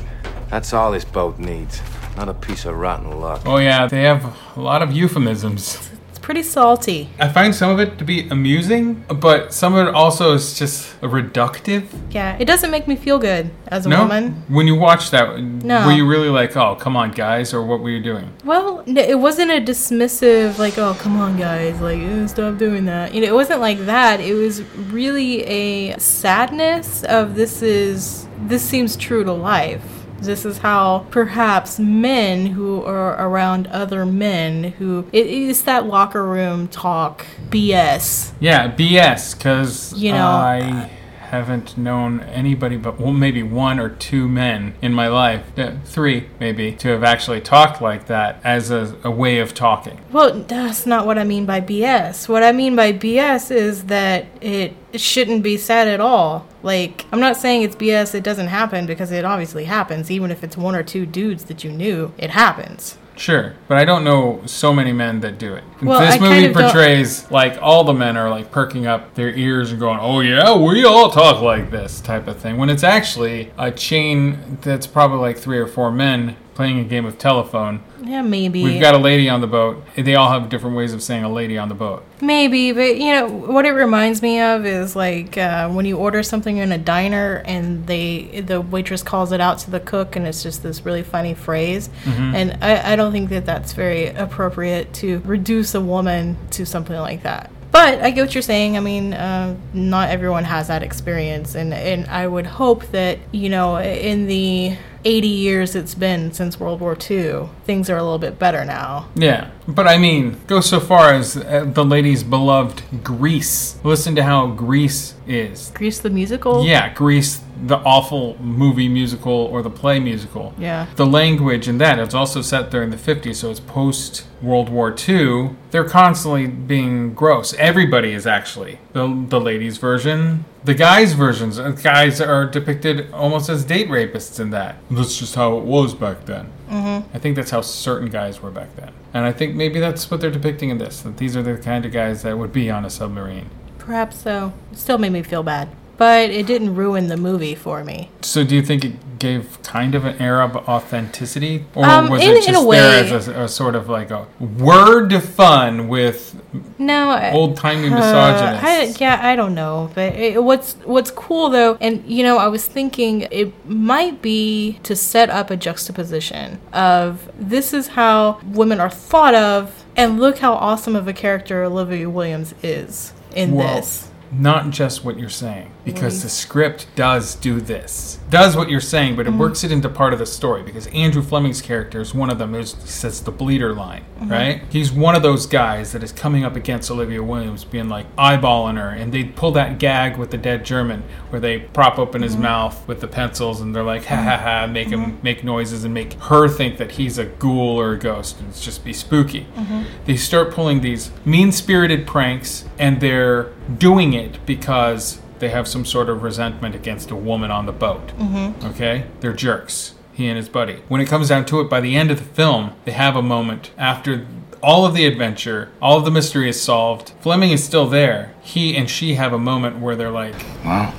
[0.49, 1.81] That's all this boat needs.
[2.15, 3.41] Not a piece of rotten luck.
[3.45, 4.23] Oh yeah, they have
[4.55, 5.89] a lot of euphemisms.
[6.25, 7.07] Pretty salty.
[7.19, 10.99] I find some of it to be amusing, but some of it also is just
[11.01, 11.83] reductive.
[12.09, 14.41] Yeah, it doesn't make me feel good as a no, woman.
[14.47, 15.85] when you watch that, No.
[15.85, 18.31] were you really like, "Oh, come on, guys," or what were you doing?
[18.43, 23.13] Well, it wasn't a dismissive, like, oh, come on, guys, like, eh, stop doing that.
[23.13, 24.19] You know, it wasn't like that.
[24.19, 29.83] It was really a sadness of this is, this seems true to life.
[30.19, 36.25] This is how perhaps men who are around other men who, it is that locker
[36.25, 38.31] room talk BS.
[38.39, 40.89] Yeah, BS, because You know, I uh,
[41.29, 46.29] haven't known anybody but well, maybe one or two men in my life, uh, three
[46.39, 49.99] maybe, to have actually talked like that as a, a way of talking.
[50.11, 52.27] Well, that's not what I mean by BS.
[52.27, 56.47] What I mean by BS is that it shouldn't be said at all.
[56.63, 60.09] Like, I'm not saying it's BS, it doesn't happen, because it obviously happens.
[60.09, 62.97] Even if it's one or two dudes that you knew, it happens.
[63.17, 65.63] Sure, but I don't know so many men that do it.
[65.81, 68.87] Well, this I movie kind of don't- portrays like all the men are like perking
[68.87, 72.57] up their ears and going, "Oh yeah, we all talk like this" type of thing.
[72.57, 77.05] When it's actually a chain that's probably like three or four men playing a game
[77.05, 77.81] of telephone.
[78.05, 78.63] Yeah, maybe.
[78.63, 79.83] We've got a lady on the boat.
[79.95, 82.03] They all have different ways of saying a lady on the boat.
[82.21, 86.21] Maybe, but you know what it reminds me of is like uh, when you order
[86.23, 90.27] something in a diner and they the waitress calls it out to the cook and
[90.27, 92.33] it's just this really funny phrase, Mhm.
[92.35, 96.95] and I, I don't think that that's very appropriate to reduce a woman to something
[96.97, 97.49] like that.
[97.71, 98.77] But I get what you're saying.
[98.77, 103.49] I mean, uh, not everyone has that experience, and and I would hope that you
[103.49, 108.19] know in the 80 years it's been since World War II things are a little
[108.19, 109.07] bit better now.
[109.15, 113.77] Yeah, but I mean, go so far as uh, the lady's beloved Grease.
[113.83, 115.71] Listen to how Grease is.
[115.73, 116.65] Grease the musical?
[116.65, 120.53] Yeah, Grease, the awful movie musical or the play musical.
[120.57, 120.87] Yeah.
[120.95, 124.69] The language in that, it's also set there in the 50s, so it's post World
[124.69, 125.51] War II.
[125.71, 127.53] They're constantly being gross.
[127.55, 128.79] Everybody is actually.
[128.93, 131.59] The, the ladies' version, the guys' versions.
[131.59, 134.75] uh, Guys are depicted almost as date rapists in that.
[134.91, 136.51] That's just how it was back then.
[136.69, 137.15] Mm-hmm.
[137.15, 138.91] I think that's how certain guys were back then.
[139.13, 141.01] And I think maybe that's what they're depicting in this.
[141.01, 143.49] That these are the kind of guys that would be on a submarine.
[143.77, 144.53] Perhaps so.
[144.71, 145.69] It still made me feel bad.
[145.97, 148.09] But it didn't ruin the movie for me.
[148.21, 151.65] So do you think it gave kind of an air of authenticity?
[151.73, 152.77] Or Um, was in- it just way.
[152.77, 156.35] there as a, a sort of like a word fun with
[156.77, 159.01] No, old-timey uh, misogynist?
[159.01, 162.47] I, yeah, I don't know, but it, what's what's cool though, and you know, I
[162.49, 168.79] was thinking it might be to set up a juxtaposition of this is how women
[168.81, 173.77] are thought of, and look how awesome of a character Olivia Williams is in Well,
[173.77, 174.09] this.
[174.31, 178.19] Not just what you're saying, because the script does do this.
[178.29, 179.37] Does what you're saying, but it Mhm.
[179.37, 180.63] works it into part of the story.
[180.63, 184.31] Because Andrew Fleming's character is one of them who says the bleeder line, Mhm.
[184.31, 184.61] right?
[184.69, 188.77] He's one of those guys that is coming up against Olivia Williams, being like eyeballing
[188.77, 192.35] her, and they pull that gag with the dead German, where they prop open his
[192.35, 192.41] Mhm.
[192.41, 195.93] mouth with the pencils, and they're like, ha ha ha, make him make noises and
[195.93, 199.45] make her think that he's a ghoul or a ghost, and it's just be spooky
[199.57, 199.83] Mhm.
[200.05, 203.47] they start pulling these mean spirited pranks and they're
[203.77, 208.11] doing it because they have some sort of resentment against a woman on the boat.
[208.19, 208.53] Mhm.
[208.71, 209.05] Okay?
[209.19, 209.93] They're jerks.
[210.13, 210.77] He and his buddy.
[210.87, 213.21] When it comes down to it, by the end of the film, they have a
[213.21, 214.25] moment after
[214.63, 217.11] all of the adventure, all of the mystery is solved.
[217.19, 218.31] Fleming is still there.
[218.41, 220.93] He and she have a moment where they're like, Well,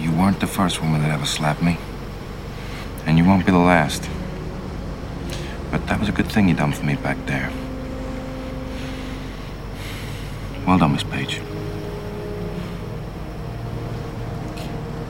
[0.00, 1.78] you weren't the first woman that ever slapped me.
[3.06, 4.08] And you won't be the last.
[5.70, 7.50] But that was a good thing you done for me back there.
[10.66, 11.40] Well done, Miss Page.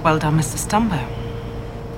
[0.09, 0.57] Well done, Mr.
[0.57, 1.07] Stumbo.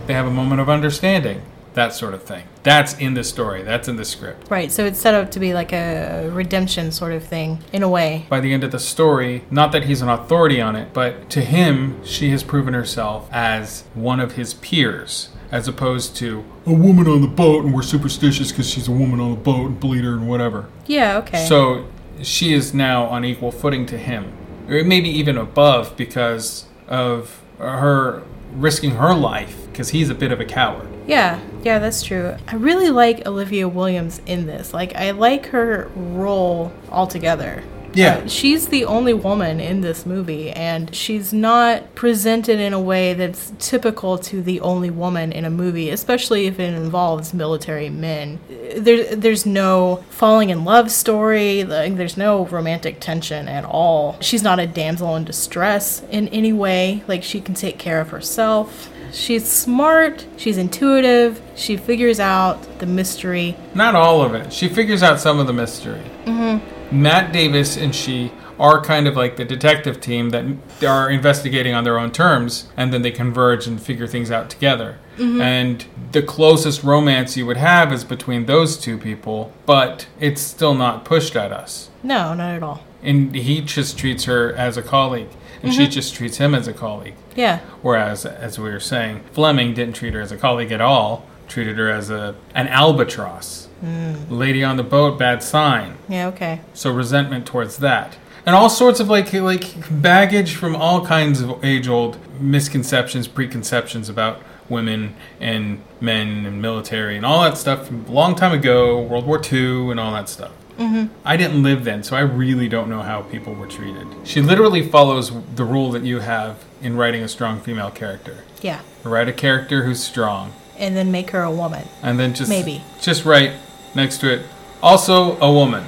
[0.08, 1.42] they have a moment of understanding.
[1.74, 2.42] That sort of thing.
[2.64, 3.62] That's in the story.
[3.62, 4.50] That's in the script.
[4.50, 7.88] Right, so it's set up to be like a redemption sort of thing, in a
[7.88, 8.26] way.
[8.28, 11.40] by the end of the story, not that he's an authority on it, but to
[11.40, 17.06] him, she has proven herself as one of his peers, as opposed to a woman
[17.06, 20.14] on the boat and we're superstitious because she's a woman on the boat and bleeder
[20.14, 20.68] and whatever.
[20.88, 21.46] Yeah, okay.
[21.46, 21.86] So
[22.22, 24.32] she is now on equal footing to him,
[24.68, 30.40] or maybe even above because of her risking her life because he's a bit of
[30.40, 30.88] a coward.
[31.06, 32.36] Yeah, yeah, that's true.
[32.46, 34.74] I really like Olivia Williams in this.
[34.74, 37.62] Like, I like her role altogether.
[37.92, 38.18] Yeah.
[38.18, 43.14] Uh, she's the only woman in this movie, and she's not presented in a way
[43.14, 48.38] that's typical to the only woman in a movie, especially if it involves military men.
[48.76, 54.16] There, there's no falling in love story, like, there's no romantic tension at all.
[54.20, 58.10] She's not a damsel in distress in any way, like, she can take care of
[58.10, 58.90] herself.
[59.12, 63.56] She's smart, she's intuitive, she figures out the mystery.
[63.74, 64.52] Not all of it.
[64.52, 66.02] She figures out some of the mystery.
[66.26, 66.79] Mm-hmm.
[66.90, 70.44] Matt Davis and she are kind of like the detective team that
[70.86, 74.98] are investigating on their own terms, and then they converge and figure things out together.
[75.18, 75.40] Mhm.
[75.40, 80.74] And the closest romance you would have is between those two people, but it's still
[80.74, 81.88] not pushed at us.
[82.02, 82.82] No, not at all.
[83.02, 85.28] And he just treats her as a colleague,
[85.62, 85.90] and she Mhm.
[85.90, 87.14] just treats him as a colleague.
[87.34, 87.60] Yeah.
[87.80, 91.24] Whereas, as we were saying, Fleming didn't treat her as a colleague at all.
[91.48, 93.68] Treated her as a an albatross.
[93.82, 94.30] Mm.
[94.30, 95.96] Lady on the boat, bad sign.
[96.08, 96.60] Yeah, okay.
[96.74, 98.16] So resentment towards that,
[98.46, 99.64] and all sorts of like like
[100.02, 107.16] baggage from all kinds of age old misconceptions, preconceptions about women and men and military
[107.16, 110.28] and all that stuff from a long time ago, World War II and all that
[110.28, 110.52] stuff.
[110.78, 111.12] Mm-hmm.
[111.24, 114.06] I didn't live then, so I really don't know how people were treated.
[114.24, 118.44] She literally follows the rule that you have in writing a strong female character.
[118.62, 118.80] Yeah.
[119.04, 121.86] Write a character who's strong, And then make her a woman.
[122.02, 122.82] and then just Maybe.
[123.00, 123.52] just write
[123.94, 124.46] next to it
[124.82, 125.84] also a woman.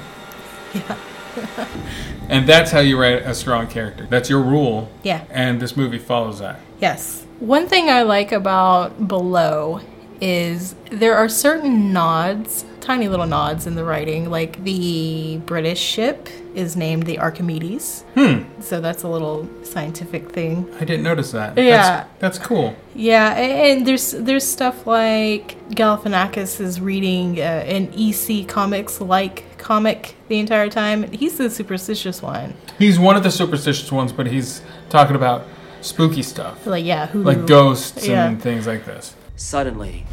[0.73, 0.97] Yeah.
[2.29, 4.07] And that's how you write a strong character.
[4.09, 4.89] That's your rule.
[5.03, 5.25] Yeah.
[5.29, 6.59] And this movie follows that.
[6.79, 7.25] Yes.
[7.39, 9.81] One thing I like about Below
[10.21, 14.29] is there are certain nods, tiny little nods in the writing.
[14.29, 18.03] Like the British ship is named the Archimedes.
[18.13, 18.43] Hmm.
[18.61, 20.67] So that's a little scientific thing.
[20.79, 21.57] I didn't notice that.
[21.57, 22.05] Yeah.
[22.19, 22.75] That's, that's cool.
[22.95, 30.15] Yeah, and there's there's stuff like Galifianakis is reading uh, an EC Comics like comic
[30.27, 31.11] the entire time.
[31.11, 32.53] He's the superstitious one.
[32.77, 35.45] He's one of the superstitious ones, but he's talking about
[35.81, 36.65] spooky stuff.
[36.67, 38.27] Like yeah, who Like ghosts Yeah.
[38.27, 39.15] and things like this.
[39.35, 40.05] Suddenly,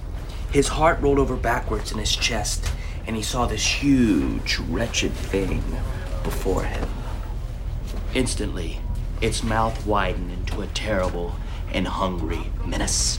[0.52, 2.72] His heart rolled over backwards in his chest,
[3.06, 5.62] and he saw this huge, wretched thing
[6.22, 6.88] before him.
[8.14, 8.80] Instantly,
[9.20, 11.34] its mouth widened into a terrible
[11.72, 13.18] and hungry menace.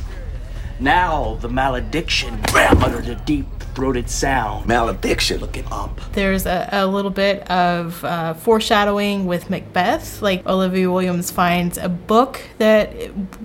[0.80, 4.68] Now the malediction uttered a deep throated sound.
[4.68, 5.40] Malediction.
[5.42, 6.00] Looking up.
[6.14, 10.22] There's a, a little bit of uh, foreshadowing with Macbeth.
[10.22, 12.94] Like Olivia Williams finds a book that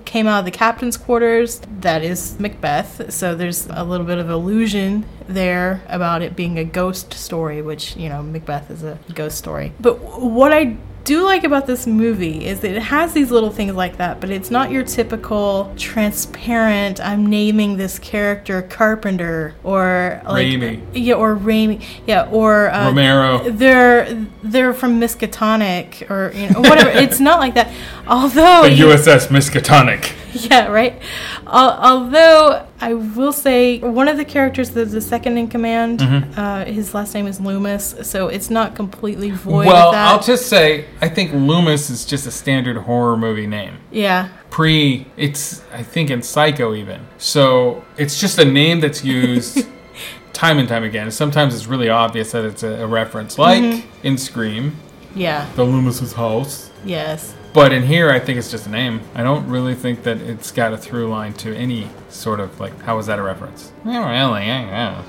[0.05, 3.13] came out of the captain's quarters that is Macbeth.
[3.13, 7.95] So there's a little bit of illusion there about it being a ghost story, which,
[7.97, 9.73] you know, Macbeth is a ghost story.
[9.79, 13.73] But what I do like about this movie is that it has these little things
[13.73, 16.99] like that, but it's not your typical transparent.
[16.99, 20.81] I'm naming this character Carpenter or like Raimi.
[20.93, 23.49] yeah, or Raimi, yeah, or uh, Romero.
[23.49, 26.89] They're they're from Miskatonic or you know whatever.
[26.93, 27.71] it's not like that.
[28.05, 30.13] Although The USS Miskatonic.
[30.49, 31.01] yeah, right.
[31.45, 36.37] Al- although I will say one of the characters that's the second in command, Mhm.
[36.37, 40.07] uh, his last name is Loomis, so it's not completely void Well, of that.
[40.07, 43.73] I'll just say I think Loomis is just a standard horror movie name.
[43.91, 44.29] yeah.
[44.49, 47.01] Pre, it's I think in Psycho even.
[47.17, 49.65] So it's just a name that's used
[50.33, 51.11] time and time again.
[51.11, 53.83] Sometimes it's really obvious that it's a, a reference, like Mhm.
[54.03, 54.75] in Scream,
[55.15, 55.45] Yeah.
[55.55, 56.69] the Loomis's house.
[56.85, 57.33] Yes.
[57.57, 59.01] But in here, I think it's just a name.
[59.15, 62.79] I don't really think that it's got a through line to any sort of like,
[62.83, 63.71] how is that a reference?
[63.83, 64.51] Not really.
[64.51, 65.03] I,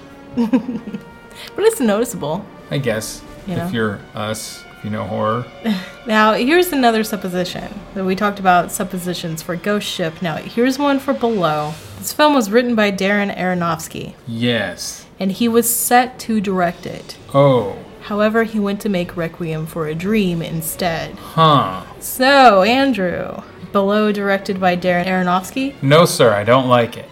[1.54, 2.46] But it's noticeable.
[2.70, 3.66] I guess You know?
[3.66, 5.44] if you're us, if you know horror.
[6.06, 7.68] Now, here's another supposition.
[7.92, 10.22] that we talked about suppositions for Ghost Ship.
[10.22, 11.74] Now, here's one for Below.
[11.98, 15.04] This film was written by Darren Aronofsky, Yes.
[15.20, 17.18] and he was set to direct it.
[17.34, 17.76] Oh.
[18.04, 21.14] However, he went to make Requiem for a Dream instead.
[21.16, 21.82] Huh.
[22.00, 23.42] So, Andrew,
[23.72, 25.80] Below directed by Darren Aronofsky?
[25.82, 27.08] No, sir, I don't like it.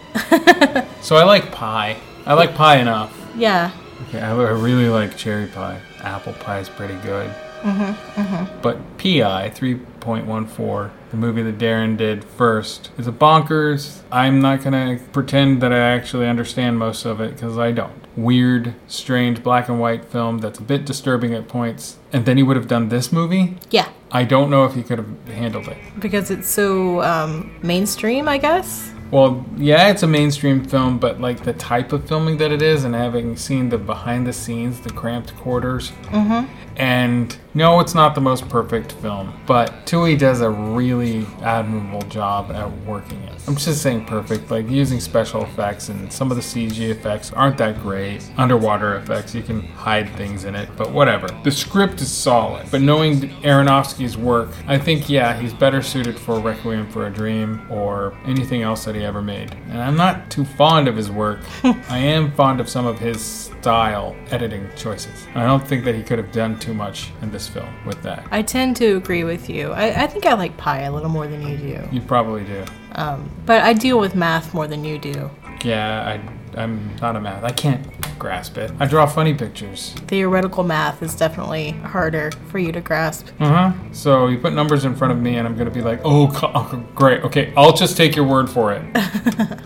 [1.01, 1.97] so I like pie.
[2.25, 3.15] I like pie enough.
[3.35, 3.71] Yeah.
[4.07, 5.79] Okay, I, I really like cherry pie.
[5.99, 7.29] Apple pie is pretty good.
[7.61, 8.21] Mm-hmm.
[8.21, 8.61] Mm-hmm.
[8.61, 14.01] But PI 3.14, the movie that Darren did first, is a bonkers.
[14.11, 17.93] I'm not going to pretend that I actually understand most of it because I don't.
[18.15, 21.97] Weird, strange black and white film that's a bit disturbing at points.
[22.11, 23.57] And then he would have done this movie?
[23.69, 23.89] Yeah.
[24.11, 25.77] I don't know if he could have handled it.
[25.99, 28.91] Because it's so um, mainstream, I guess.
[29.11, 32.83] Well, yeah, it's a mainstream film, but like the type of filming that it is,
[32.83, 36.66] and having seen the behind the scenes, the cramped quarters, Mm-hmm.
[36.77, 42.51] And no, it's not the most perfect film, but Twohy does a really admirable job
[42.51, 43.33] at working it.
[43.47, 47.57] I'm just saying perfect, like using special effects, and some of the CG effects aren't
[47.57, 48.29] that great.
[48.37, 51.27] Underwater effects, you can hide things in it, but whatever.
[51.43, 56.39] The script is solid, but knowing Aronofsky's work, I think, yeah, he's better suited for
[56.39, 59.51] Requiem for a Dream or anything else that he ever made.
[59.69, 61.39] And I'm not too fond of his work.
[61.89, 65.27] I am fond of some of his style editing choices.
[65.33, 68.25] I don't think that he could have done too much in this film with that.
[68.31, 69.71] I tend to agree with you.
[69.71, 71.87] I, I think I like pie a little more than you do.
[71.91, 72.65] You probably do.
[72.93, 75.29] Um, but I deal with math more than you do.
[75.63, 77.43] Yeah, I, I'm not a math.
[77.43, 77.85] I can't
[78.17, 78.71] grasp it.
[78.79, 79.93] I draw funny pictures.
[80.07, 83.27] Theoretical math is definitely harder for you to grasp.
[83.39, 83.73] Uh huh.
[83.93, 86.83] So you put numbers in front of me, and I'm gonna be like, oh, oh,
[86.95, 87.23] great.
[87.23, 88.83] Okay, I'll just take your word for it.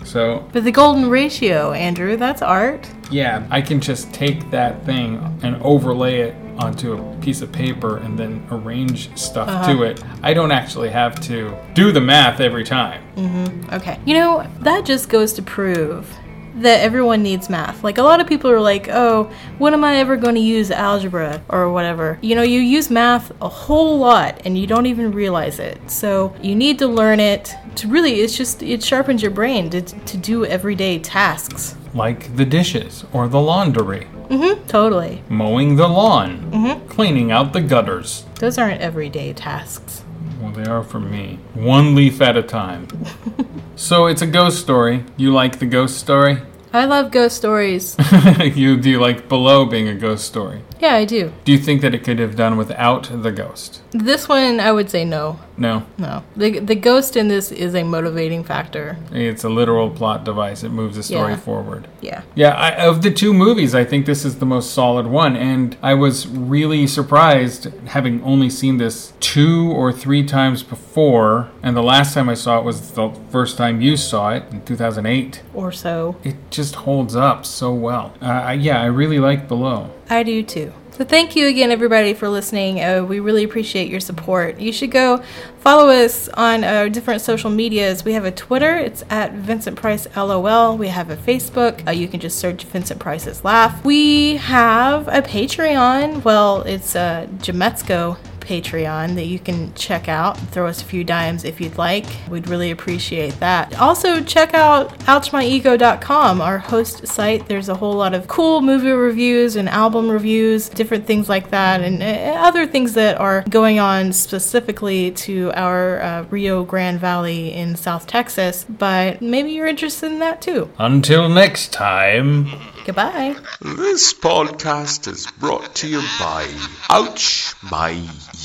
[0.06, 2.88] so But the golden ratio, Andrew, that's art.
[3.10, 7.96] yeah, I can just take that thing and overlay it onto a piece of paper
[7.96, 9.72] and then arrange stuff Uh-huh.
[9.72, 10.02] to it.
[10.22, 13.02] I don't actually have to do the math every time.
[13.16, 13.74] Mm-hmm.
[13.74, 13.98] Okay.
[14.04, 16.14] You know, that just goes to prove
[16.56, 17.82] that everyone needs math.
[17.82, 19.24] Like, a lot of people are like, oh,
[19.58, 22.18] when am I ever going to use algebra or whatever?
[22.20, 25.78] You know, you use math a whole lot and you don't even realize it.
[25.90, 29.80] So, you need to learn it to really, it's just, it sharpens your brain to,
[29.80, 31.74] to do everyday tasks.
[31.94, 34.66] Like the dishes or the laundry, Mm-hmm.
[34.66, 35.22] Totally.
[35.28, 36.86] mowing the lawn, Mm-hmm.
[36.88, 38.24] cleaning out the gutters.
[38.36, 40.01] Those aren't everyday tasks.
[40.42, 41.38] Well, they are for me.
[41.54, 42.88] One leaf at a time.
[43.76, 45.04] so it's a ghost story.
[45.16, 46.38] You like the ghost story?
[46.72, 47.94] I love ghost stories.
[48.40, 50.62] you do you like Below being a ghost story?
[50.80, 51.32] yeah, I do.
[51.44, 53.81] Do you think that it could have done without the ghost?
[53.92, 55.38] This one, I would say no.
[55.58, 55.84] No.
[55.98, 56.24] No.
[56.34, 58.96] The, the ghost in this is a motivating factor.
[59.12, 60.64] It's a literal plot device.
[60.64, 61.36] It moves the story Yeah.
[61.38, 61.86] forward.
[62.00, 62.22] Yeah.
[62.34, 65.76] Yeah, I, of the two movies, I think this is the most solid one, and
[65.82, 71.82] I was really surprised having only seen this two or three times before, and the
[71.82, 75.42] last time I saw it was the first time you saw it in 2008.
[75.52, 76.16] Or so.
[76.24, 78.14] It just holds up so well.
[78.22, 79.90] Uh, yeah, I really like Below.
[80.08, 80.72] I do too.
[80.92, 82.82] So thank you again, everybody, for listening.
[82.82, 84.60] Uh, we really appreciate your support.
[84.60, 85.22] You should go
[85.60, 88.04] follow us on uh, different social medias.
[88.04, 88.76] We have a Twitter.
[88.76, 90.76] It's at Vincent Price LOL.
[90.76, 91.88] We have a Facebook.
[91.88, 93.82] Uh, you can just search Vincent Price's Laugh.
[93.86, 96.24] We have a Patreon.
[96.24, 100.38] Well, it's uh, Jametzko Patreon that you can check out.
[100.50, 102.04] Throw us a few dimes if you'd like.
[102.28, 103.78] We'd really appreciate that.
[103.78, 107.46] Also, check out OuchMyEgo.com, our host site.
[107.48, 111.80] There's a whole lot of cool movie reviews and album reviews, different things like that,
[111.80, 117.52] and uh, other things that are going on specifically to our uh, Rio Grande Valley
[117.52, 118.64] in South Texas.
[118.68, 120.70] But maybe you're interested in that too.
[120.78, 122.46] Until next time.
[122.84, 123.36] Goodbye.
[123.60, 126.48] This podcast is brought to you by
[126.90, 127.92] Ouch My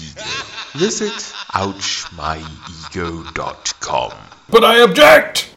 [0.02, 0.24] Ego.
[0.76, 4.12] Visit ouchmyego.com.
[4.50, 5.57] But I object!